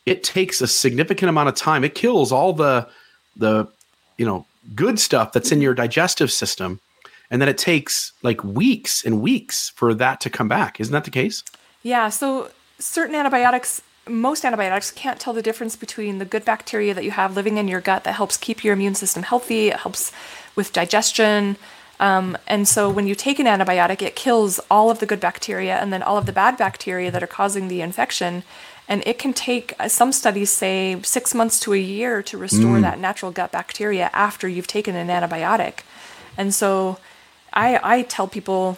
[0.05, 1.85] it takes a significant amount of time.
[1.85, 2.89] It kills all the
[3.38, 3.69] the
[4.17, 6.81] you know good stuff that's in your digestive system
[7.30, 10.80] and then it takes like weeks and weeks for that to come back.
[10.80, 11.43] Isn't that the case?
[11.84, 12.09] Yeah.
[12.09, 12.49] So
[12.80, 17.36] certain antibiotics, most antibiotics can't tell the difference between the good bacteria that you have
[17.36, 19.67] living in your gut that helps keep your immune system healthy.
[19.69, 20.11] It helps
[20.55, 21.57] with digestion.
[21.99, 25.78] Um, and so when you take an antibiotic, it kills all of the good bacteria
[25.78, 28.43] and then all of the bad bacteria that are causing the infection.
[28.88, 32.78] And it can take, uh, some studies say, six months to a year to restore
[32.78, 32.82] mm.
[32.82, 35.80] that natural gut bacteria after you've taken an antibiotic.
[36.38, 36.99] And so
[37.54, 38.78] I, I tell people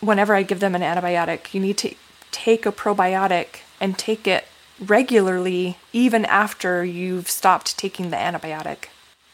[0.00, 1.94] whenever I give them an antibiotic, you need to
[2.30, 4.44] take a probiotic and take it
[4.80, 8.86] regularly, even after you've stopped taking the antibiotic.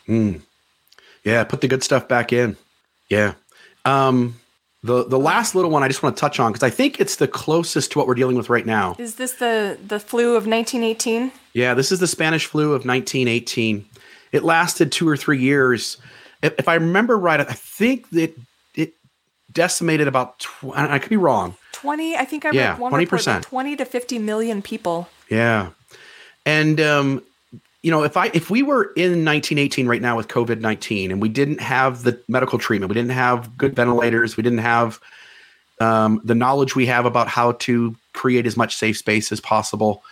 [0.09, 0.43] Mm.
[1.23, 2.57] Yeah, put the good stuff back in.
[3.09, 3.35] Yeah.
[3.85, 4.41] Um,
[4.83, 7.17] the the last little one I just want to touch on because I think it's
[7.17, 8.97] the closest to what we're dealing with right now.
[8.99, 11.33] Is this the the flu of 1918?
[11.55, 13.87] Yeah, this is the Spanish flu of 1918.
[14.33, 15.97] It lasted two or three years.
[16.43, 18.39] If, if I remember right, I think that
[19.55, 21.57] decimated about, tw- I could be wrong.
[21.73, 23.11] 20, I think I read yeah, one 20%.
[23.11, 25.09] report, 20 to 50 million people.
[25.31, 25.71] Yeah.
[26.45, 27.23] And, um,
[27.83, 31.21] you know, if I if we were in 1918 right now with COVID 19 and
[31.21, 35.01] we didn't have the medical treatment, we didn't have good ventilators, we didn't have
[35.83, 40.03] um, the knowledge we have about how to create as much safe space as possible,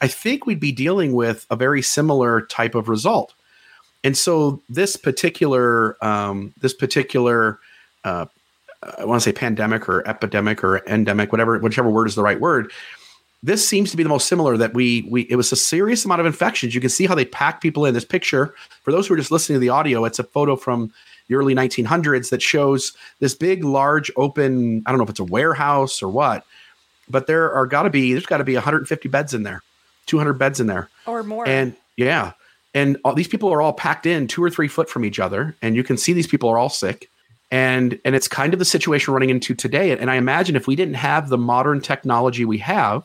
[0.00, 3.34] I think we'd be dealing with a very similar type of result.
[4.02, 7.58] And so this particular um, this particular
[8.04, 8.24] uh,
[8.82, 12.40] I want to say pandemic or epidemic or endemic, whatever, whichever word is the right
[12.40, 12.72] word.
[13.42, 16.20] This seems to be the most similar that we we it was a serious amount
[16.20, 16.74] of infections.
[16.74, 17.94] You can see how they pack people in.
[17.94, 20.92] This picture, for those who are just listening to the audio, it's a photo from
[21.28, 24.82] the early 1900s that shows this big, large, open.
[24.86, 26.44] I don't know if it's a warehouse or what,
[27.08, 29.62] but there are got to be there's got to be 150 beds in there,
[30.06, 31.46] 200 beds in there, or more.
[31.46, 32.32] And yeah,
[32.74, 35.54] and all, these people are all packed in two or three foot from each other,
[35.62, 37.08] and you can see these people are all sick
[37.50, 39.90] and and it's kind of the situation running into today.
[39.90, 43.04] And i imagine if we didn't have the modern technology we have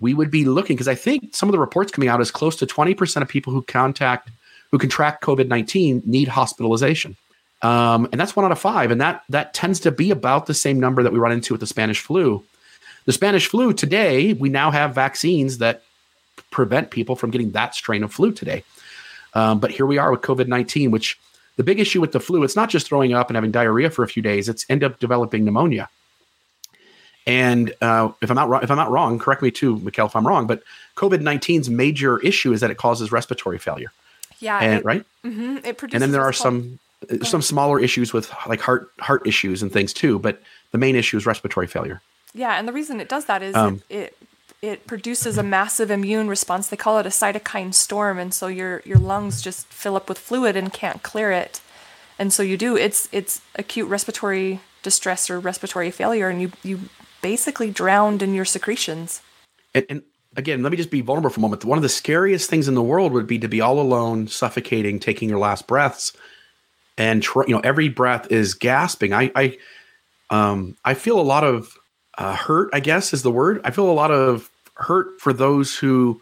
[0.00, 2.56] we would be looking because i think some of the reports coming out is close
[2.56, 4.30] to 20% of people who contact
[4.70, 7.16] who contract covid-19 need hospitalization.
[7.60, 8.90] Um, and that's one out of five.
[8.90, 11.60] And that that tends to be about the same number that we run into with
[11.60, 12.42] the spanish flu.
[13.04, 15.82] The spanish flu today we now have vaccines that
[16.50, 18.64] prevent people from getting that strain of flu today.
[19.34, 21.18] Um, but here we are with covid-19 which
[21.56, 24.02] the big issue with the flu, it's not just throwing up and having diarrhea for
[24.02, 25.88] a few days; it's end up developing pneumonia.
[27.26, 30.16] And uh, if I'm not wrong, if I'm not wrong, correct me too, Mikkel, if
[30.16, 30.46] I'm wrong.
[30.46, 30.62] But
[30.96, 33.92] COVID 19's major issue is that it causes respiratory failure.
[34.40, 35.04] Yeah, and, it, right.
[35.24, 35.94] Mm-hmm, it produces.
[35.94, 36.80] And then there are some
[37.10, 40.18] uh, some smaller issues with like heart heart issues and things too.
[40.18, 40.42] But
[40.72, 42.00] the main issue is respiratory failure.
[42.34, 44.16] Yeah, and the reason it does that is um, it, it
[44.62, 46.68] it produces a massive immune response.
[46.68, 50.18] They call it a cytokine storm, and so your your lungs just fill up with
[50.18, 51.60] fluid and can't clear it.
[52.18, 52.76] And so you do.
[52.76, 56.80] It's it's acute respiratory distress or respiratory failure, and you you
[57.20, 59.20] basically drowned in your secretions.
[59.74, 60.02] And, and
[60.36, 61.64] again, let me just be vulnerable for a moment.
[61.64, 65.00] One of the scariest things in the world would be to be all alone, suffocating,
[65.00, 66.12] taking your last breaths,
[66.96, 69.12] and tr- you know every breath is gasping.
[69.12, 69.58] I I
[70.30, 71.76] um I feel a lot of
[72.16, 72.70] uh, hurt.
[72.72, 73.60] I guess is the word.
[73.64, 74.51] I feel a lot of
[74.82, 76.20] hurt for those who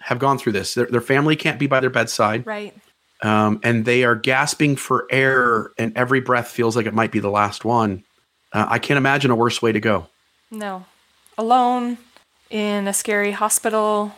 [0.00, 0.74] have gone through this.
[0.74, 2.46] Their, their family can't be by their bedside.
[2.46, 2.74] Right.
[3.22, 7.20] Um, and they are gasping for air, and every breath feels like it might be
[7.20, 8.04] the last one.
[8.52, 10.08] Uh, I can't imagine a worse way to go.
[10.50, 10.84] No.
[11.38, 11.96] Alone
[12.50, 14.12] in a scary hospital,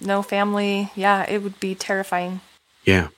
[0.00, 0.90] no family.
[0.94, 2.40] Yeah, it would be terrifying.
[2.84, 3.08] Yeah.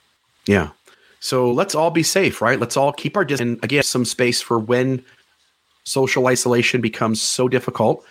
[0.47, 0.71] Yeah.
[1.19, 2.59] So let's all be safe, right?
[2.59, 3.55] Let's all keep our distance.
[3.55, 5.05] And again, some space for when
[5.83, 8.03] social isolation becomes so difficult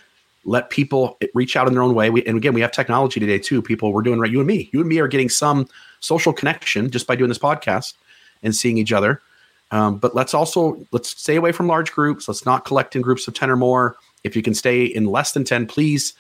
[0.44, 2.10] let people reach out in their own way.
[2.10, 3.62] We, and again, we have technology today too.
[3.62, 4.30] People, we're doing right.
[4.30, 5.68] You and me, you and me are getting some
[6.00, 7.94] social connection just by doing this podcast
[8.42, 9.22] and seeing each other.
[9.70, 12.28] Um, but let's also let's stay away from large groups.
[12.28, 13.96] Let's not collect in groups of ten or more.
[14.24, 16.14] If you can stay in less than 10, please.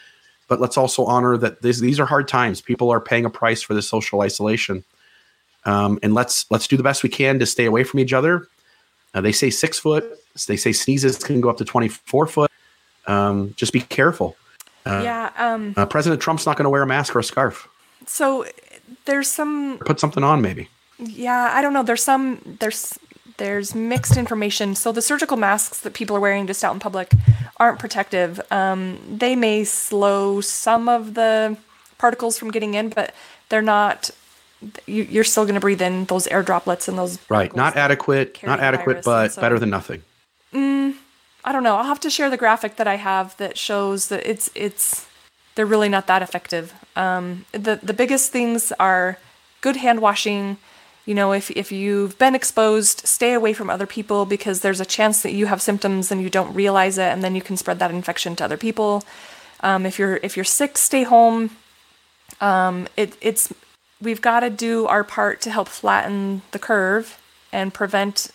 [0.48, 2.60] But let's also honor that this, these are hard times.
[2.60, 4.84] People are paying a price for this social isolation.
[5.64, 8.48] Um, and let's let's do the best we can to stay away from each other.
[9.14, 10.04] Uh, they say six foot.
[10.46, 12.51] They say sneezes can go up to 24 foot.
[13.06, 14.36] Um, just be careful.
[14.84, 15.30] Uh, yeah.
[15.36, 17.68] Um, uh, President Trump's not going to wear a mask or a scarf.
[18.06, 18.46] So
[19.04, 20.68] there's some put something on maybe.
[20.98, 21.82] Yeah, I don't know.
[21.82, 22.98] There's some there's
[23.38, 24.74] there's mixed information.
[24.74, 27.12] So the surgical masks that people are wearing just out in public
[27.58, 28.40] aren't protective.
[28.50, 31.56] Um, they may slow some of the
[31.98, 33.14] particles from getting in, but
[33.48, 34.10] they're not.
[34.86, 37.18] You, are still going to breathe in those air droplets and those.
[37.28, 40.02] Right, not adequate, not adequate, but so, better than nothing.
[40.52, 40.94] Mm,
[41.44, 41.76] I don't know.
[41.76, 45.06] I'll have to share the graphic that I have that shows that it's it's
[45.54, 46.72] they're really not that effective.
[46.96, 49.18] Um, the the biggest things are
[49.60, 50.58] good hand washing
[51.04, 54.84] you know, if, if you've been exposed, stay away from other people because there's a
[54.84, 57.80] chance that you have symptoms and you don't realize it, and then you can spread
[57.80, 59.04] that infection to other people.
[59.60, 61.50] Um, if you're if you're sick, stay home.
[62.40, 63.52] Um, it, it's
[64.00, 67.20] we've got to do our part to help flatten the curve
[67.52, 68.30] and prevent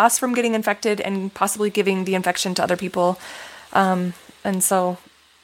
[0.00, 3.18] us from getting infected and possibly giving the infection to other people.
[3.72, 4.98] Um, and so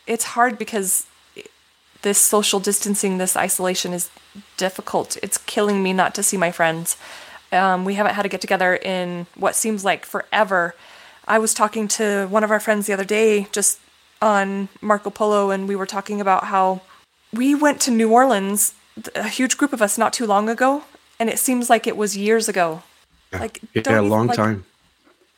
[0.07, 1.07] it's hard because
[2.03, 4.11] this social distancing, this isolation is
[4.57, 5.17] difficult.
[5.23, 6.97] It's killing me not to see my friends.
[7.53, 10.75] Um, we haven't had a get together in what seems like forever.
[11.27, 13.81] I was talking to one of our friends the other day just
[14.23, 16.81] on Marco Polo, and we were talking about how
[17.33, 18.75] we went to New Orleans,
[19.15, 20.85] a huge group of us, not too long ago,
[21.19, 22.83] and it seems like it was years ago.
[23.37, 23.43] Yeah.
[23.43, 24.65] Like yeah, a long like, time.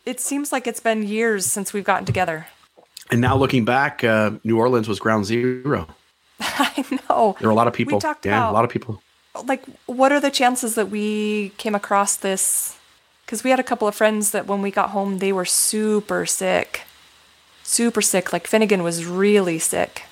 [0.07, 2.47] It seems like it's been years since we've gotten together.
[3.11, 5.89] And now looking back, uh, New Orleans was ground zero.
[6.41, 7.37] I know.
[7.41, 7.99] There were a lot of people.
[7.99, 9.03] We talked yeah, about, a lot of people.
[9.45, 12.77] Like, what are the chances that we came across this?
[13.25, 16.27] Because we had a couple of friends that when we got home, they were super
[16.27, 16.83] sick.
[17.63, 18.33] Super sick.
[18.33, 20.05] Like, Finnegan was really sick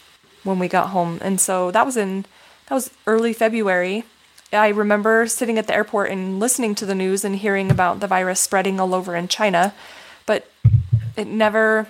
[0.42, 1.18] when we got home.
[1.22, 2.24] And so that was in,
[2.68, 4.04] that was early February.
[4.52, 8.06] I remember sitting at the airport and listening to the news and hearing about the
[8.06, 9.74] virus spreading all over in China.
[10.24, 10.50] But
[11.16, 11.88] it never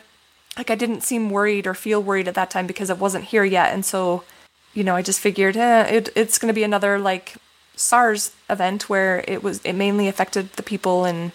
[0.56, 3.44] like I didn't seem worried or feel worried at that time because it wasn't here
[3.44, 3.74] yet.
[3.74, 4.24] And so,
[4.72, 7.36] you know, I just figured eh, it, it's going to be another like
[7.74, 11.32] SARS event where it was it mainly affected the people in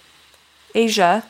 [0.74, 1.26] Asia,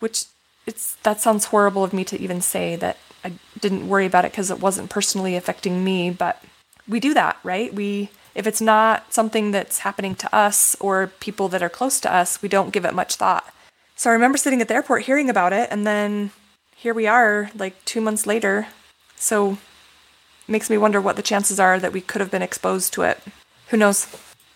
[0.00, 0.24] which
[0.66, 4.32] it's that sounds horrible of me to even say that I didn't worry about it
[4.32, 6.42] because it wasn't personally affecting me, but
[6.88, 7.72] we do that, right?
[7.72, 12.12] We if it's not something that's happening to us or people that are close to
[12.12, 13.52] us, we don't give it much thought.
[13.96, 16.30] So I remember sitting at the airport hearing about it and then
[16.76, 18.66] here we are, like two months later.
[19.16, 19.58] So it
[20.48, 23.20] makes me wonder what the chances are that we could have been exposed to it.
[23.68, 24.06] Who knows?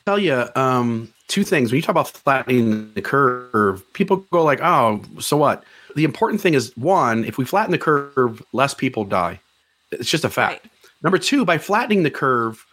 [0.06, 1.70] I'll tell you um, two things.
[1.70, 5.64] When you talk about flattening the curve, people go like, "Oh, so what?"
[5.96, 9.40] The important thing is one: if we flatten the curve, less people die.
[9.90, 10.64] It's just a fact.
[10.64, 10.72] Right.
[11.02, 12.66] Number two, by flattening the curve,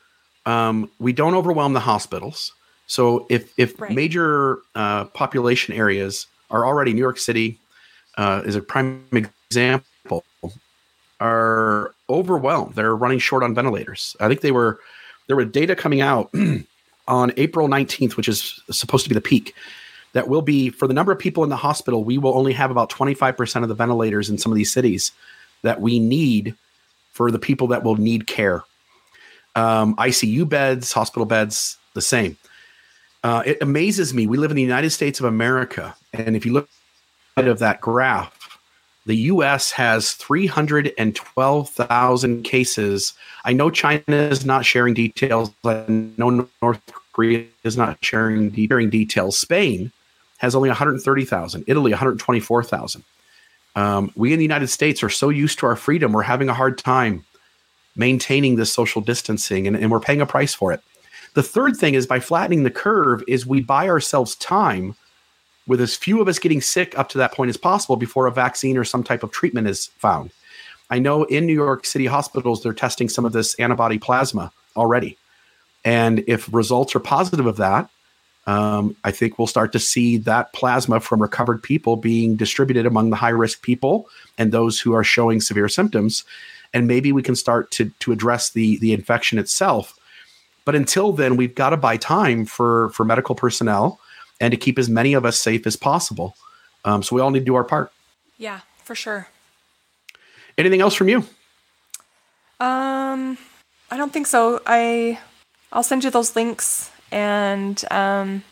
[0.45, 2.51] um, we don't overwhelm the hospitals.
[2.87, 3.91] So if if right.
[3.91, 7.59] major uh, population areas are already New York City
[8.17, 10.23] uh, is a prime example,
[11.19, 12.75] are overwhelmed.
[12.75, 14.15] They're running short on ventilators.
[14.19, 14.79] I think they were
[15.27, 16.31] there were data coming out
[17.07, 19.55] on April 19th, which is supposed to be the peak.
[20.13, 22.05] That will be for the number of people in the hospital.
[22.05, 25.11] We will only have about 25% of the ventilators in some of these cities
[25.63, 26.55] that we need
[27.11, 28.63] for the people that will need care.
[29.55, 32.37] Um, ICU beds, hospital beds, the same.
[33.23, 34.27] Uh, it amazes me.
[34.27, 36.69] We live in the United States of America, and if you look
[37.37, 38.59] at of that graph,
[39.05, 43.13] the US has 312,000 cases.
[43.43, 45.51] I know China is not sharing details.
[45.63, 46.81] I know North
[47.13, 49.39] Korea is not sharing, sharing details.
[49.39, 49.91] Spain
[50.39, 51.63] has only 130,000.
[51.67, 53.03] Italy, 124,000.
[53.75, 56.53] Um, we in the United States are so used to our freedom, we're having a
[56.53, 57.25] hard time
[57.95, 60.81] maintaining this social distancing, and, and we're paying a price for it.
[61.33, 64.95] The third thing is by flattening the curve is we buy ourselves time
[65.67, 68.31] with as few of us getting sick up to that point as possible before a
[68.31, 70.31] vaccine or some type of treatment is found.
[70.89, 75.17] I know in New York City hospitals, they're testing some of this antibody plasma already.
[75.83, 77.89] And if results are positive of that,
[78.47, 83.09] um, I think we'll start to see that plasma from recovered people being distributed among
[83.09, 86.23] the high risk people and those who are showing severe symptoms.
[86.75, 89.97] And maybe we can start to, to address the, the infection itself.
[90.65, 93.99] But until then, we've got to buy time for, for medical personnel
[94.39, 96.35] and to keep as many of us safe as possible.
[96.83, 97.91] Um, so we all need to do our part.
[98.37, 99.29] Yeah, for sure.
[100.57, 101.19] Anything else from you?
[102.59, 103.37] Um,
[103.89, 104.61] I don't think so.
[104.65, 105.19] I
[105.71, 108.43] I'll send you those links and um,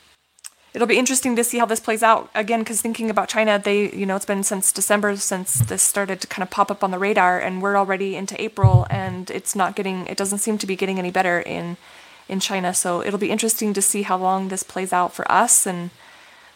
[0.73, 2.29] it'll be interesting to see how this plays out.
[2.33, 6.21] Again because thinking about china they you know it's been since december since this started
[6.21, 9.55] to kind of pop up on the radar and we're already into april and it's
[9.55, 11.77] not getting it doesn't seem to be getting any better in
[12.29, 12.73] in china.
[12.73, 15.89] So it'll be interesting to see how long this plays out for us and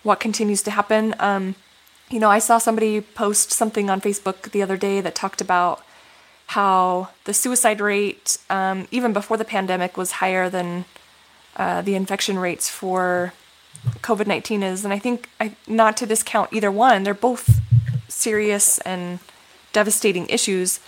[0.04, 1.14] what continues to happen.
[1.20, 1.56] Um,
[2.10, 5.84] you know i saw somebody post something on facebook the other day that talked about
[6.48, 10.86] how the suicide rate um, even before the pandemic was higher than
[11.58, 13.34] uh, the infection rates for
[14.02, 14.84] COVID 19 is.
[14.84, 17.62] And I think, I, not to discount either one, they're both
[18.08, 19.20] serious and
[19.74, 20.80] devastating issues.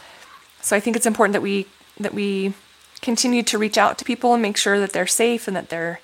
[0.61, 1.67] So I think it's important that we
[1.99, 2.53] that we
[3.01, 5.99] continue to reach out to people and make sure that they're safe and that they're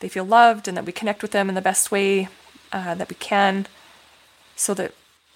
[0.00, 2.28] they feel loved and that we connect with them in the best way
[2.72, 3.66] uh, that we can,
[4.56, 4.92] so that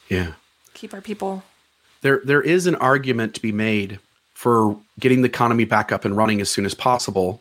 [0.08, 0.32] yeah
[0.74, 1.42] keep our people.
[2.02, 3.98] There there is an argument to be made
[4.34, 7.40] for getting the economy back up and running as soon as possible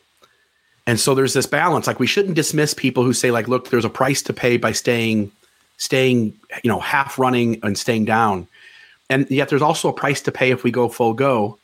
[0.86, 1.88] and so there's this balance.
[1.88, 4.72] Like we shouldn't dismiss people who say, like, look, there's a price to pay by
[4.72, 5.32] staying,
[5.78, 8.48] staying, you know, half running and staying down.
[9.10, 11.58] And yet there's also a price to pay if we go full go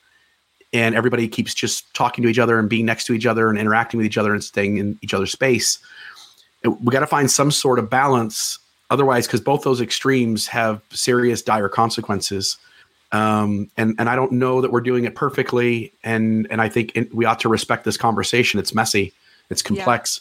[0.72, 3.58] and everybody keeps just talking to each other and being next to each other and
[3.58, 5.78] interacting with each other and staying in each other's space.
[6.64, 8.58] We got to find some sort of balance.
[8.90, 12.56] Otherwise, because both those extremes have serious, dire consequences.
[13.12, 15.92] Um, and and I don't know that we're doing it perfectly.
[16.04, 18.60] And and I think it, we ought to respect this conversation.
[18.60, 19.12] It's messy.
[19.50, 20.20] It's complex.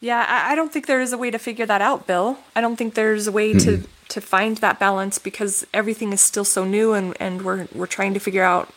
[0.00, 2.38] Yeah, yeah I, I, don't think there is a way to figure that out, Bill.
[2.56, 3.82] I don't think there's a way mm-hmm.
[3.82, 7.86] to to find that balance because everything is still so new, and and we're we're
[7.86, 8.70] trying to figure out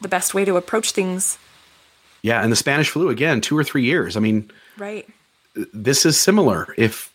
[0.00, 1.38] the best way to approach things.
[2.22, 4.16] Yeah, and the Spanish flu again, two or three years.
[4.16, 5.08] I mean, right.
[5.74, 6.74] This is similar.
[6.78, 7.10] If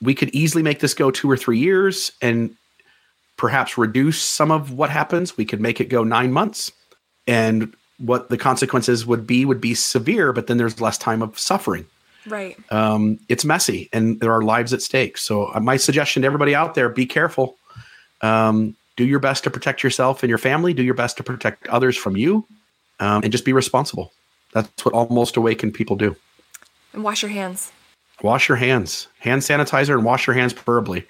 [0.00, 2.56] we could easily make this go two or three years, and
[3.40, 5.38] perhaps reduce some of what happens.
[5.38, 6.72] We could make it go nine months.
[7.26, 11.38] And what the consequences would be would be severe, but then there's less time of
[11.38, 11.86] suffering.
[12.26, 12.58] Right.
[12.70, 15.16] Um, it's messy and there are lives at stake.
[15.16, 17.56] So, uh, my suggestion to everybody out there be careful.
[18.20, 21.66] Um, do your best to protect yourself and your family, do your best to protect
[21.68, 22.46] others from you,
[22.98, 24.12] um, and just be responsible.
[24.52, 26.14] That's what almost awakened people do.
[26.92, 27.72] And wash your hands.
[28.22, 29.08] Wash your hands.
[29.20, 31.06] Hand sanitizer and wash your hands preferably.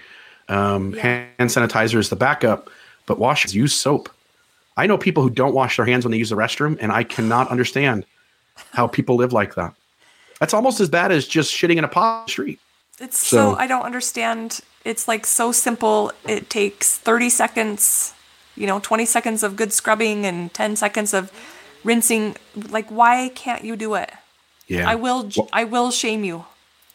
[0.51, 1.27] Um, yeah.
[1.39, 2.69] Hand sanitizer is the backup,
[3.07, 4.11] but wash use soap.
[4.77, 7.05] I know people who don't wash their hands when they use the restroom, and I
[7.05, 8.05] cannot understand
[8.73, 9.75] how people live like that.
[10.41, 12.59] That's almost as bad as just shitting in a pot street.
[12.99, 14.61] It's so, so I don't understand.
[14.85, 16.13] It's like so simple.
[16.27, 18.15] It takes 30 seconds,
[18.57, 21.31] you know, 20 seconds of good scrubbing and 10 seconds of
[21.85, 22.37] rinsing.
[22.71, 24.11] Like, why can't you do it?
[24.67, 24.89] Yeah.
[24.89, 25.31] I will.
[25.37, 26.45] Well, I will shame you.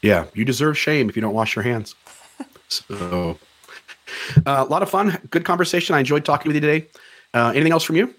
[0.02, 1.96] Yeah, you deserve shame if you don't wash your hands.
[2.70, 3.38] So
[4.46, 5.96] uh, a lot of fun, good conversation.
[5.96, 6.88] I enjoyed talking with you today.
[7.34, 8.14] Uh, anything else from you?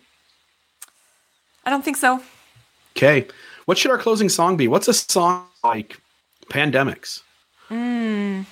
[1.64, 2.22] I don't think so.
[2.96, 3.26] Okay.
[3.64, 4.68] What should our closing song be?
[4.68, 6.00] What's a song like
[6.50, 7.22] pandemics?
[7.70, 8.46] Mm.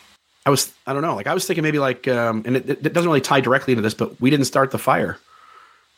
[0.47, 1.15] I was, I don't know.
[1.15, 3.83] Like I was thinking maybe like, um, and it, it doesn't really tie directly into
[3.83, 5.19] this, but we didn't start the fire.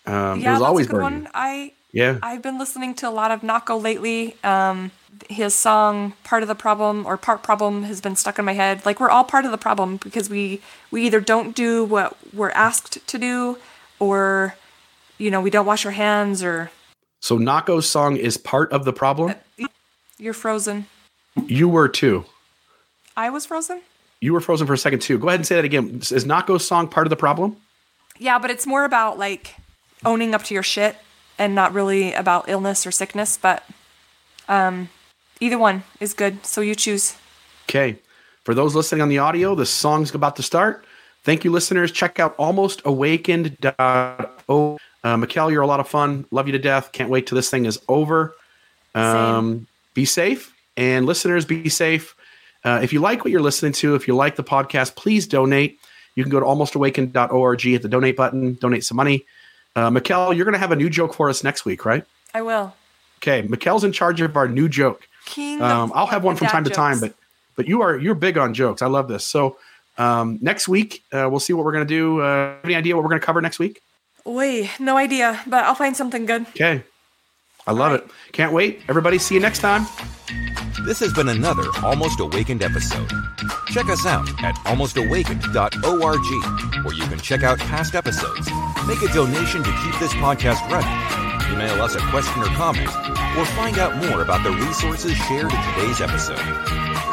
[0.04, 1.22] Um, yeah, it was always a good burning.
[1.24, 1.30] one.
[1.34, 2.18] I yeah.
[2.22, 4.36] I've been listening to a lot of Nahko lately.
[4.44, 4.90] Um,
[5.30, 8.84] his song "Part of the Problem" or "Part Problem" has been stuck in my head.
[8.84, 10.60] Like we're all part of the problem because we
[10.90, 13.58] we either don't do what we're asked to do,
[13.98, 14.56] or
[15.18, 16.70] you know we don't wash our hands, or.
[17.20, 19.34] So Nahko's song is part of the problem.
[19.60, 19.66] Uh,
[20.18, 20.86] you're frozen.
[21.46, 22.24] You were too.
[23.16, 23.80] I was frozen.
[24.20, 25.18] You were frozen for a second too.
[25.18, 25.98] Go ahead and say that again.
[26.00, 27.56] Is Nahko's song part of the problem?
[28.18, 29.56] Yeah, but it's more about like
[30.04, 30.96] owning up to your shit
[31.38, 33.64] and not really about illness or sickness, but
[34.48, 34.88] um,
[35.40, 36.44] either one is good.
[36.46, 37.16] So you choose.
[37.64, 37.98] Okay.
[38.44, 40.84] For those listening on the audio, the song's about to start.
[41.24, 41.90] Thank you, listeners.
[41.90, 44.78] Check out almostawakened.o.
[45.02, 46.24] Uh, Mikkel, you're a lot of fun.
[46.30, 46.92] Love you to death.
[46.92, 48.34] Can't wait till this thing is over.
[48.94, 50.54] Um, be safe.
[50.76, 52.14] And listeners, be safe.
[52.64, 55.80] Uh, if you like what you're listening to, if you like the podcast, please donate.
[56.14, 59.24] You can go to almostawakened.org, hit the donate button, donate some money.
[59.76, 62.04] Uh, Mikkel, you're going to have a new joke for us next week, right?
[62.32, 62.74] I will.
[63.18, 65.06] Okay, Mikkel's in charge of our new joke.
[65.26, 66.74] King um, I'll have one from time jokes.
[66.74, 67.14] to time, but
[67.56, 68.80] but you are you're big on jokes.
[68.80, 69.24] I love this.
[69.24, 69.58] So
[69.98, 72.20] um, next week uh, we'll see what we're going to do.
[72.20, 73.82] Uh, any idea what we're going to cover next week?
[74.24, 76.46] Wait, no idea, but I'll find something good.
[76.48, 76.82] Okay,
[77.66, 78.02] I love right.
[78.02, 78.10] it.
[78.32, 78.80] Can't wait.
[78.88, 79.86] Everybody, see you next time.
[80.84, 83.10] This has been another Almost Awakened episode.
[83.76, 88.48] Check us out at almostawakened.org, where you can check out past episodes,
[88.88, 90.88] make a donation to keep this podcast running,
[91.52, 92.88] email us a question or comment,
[93.36, 96.40] or find out more about the resources shared in today's episode.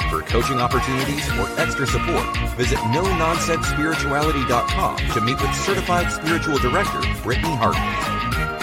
[0.09, 2.23] For coaching opportunities or extra support,
[2.55, 8.62] visit no-nonsense-spirituality.com to meet with certified spiritual director Brittany Hartman.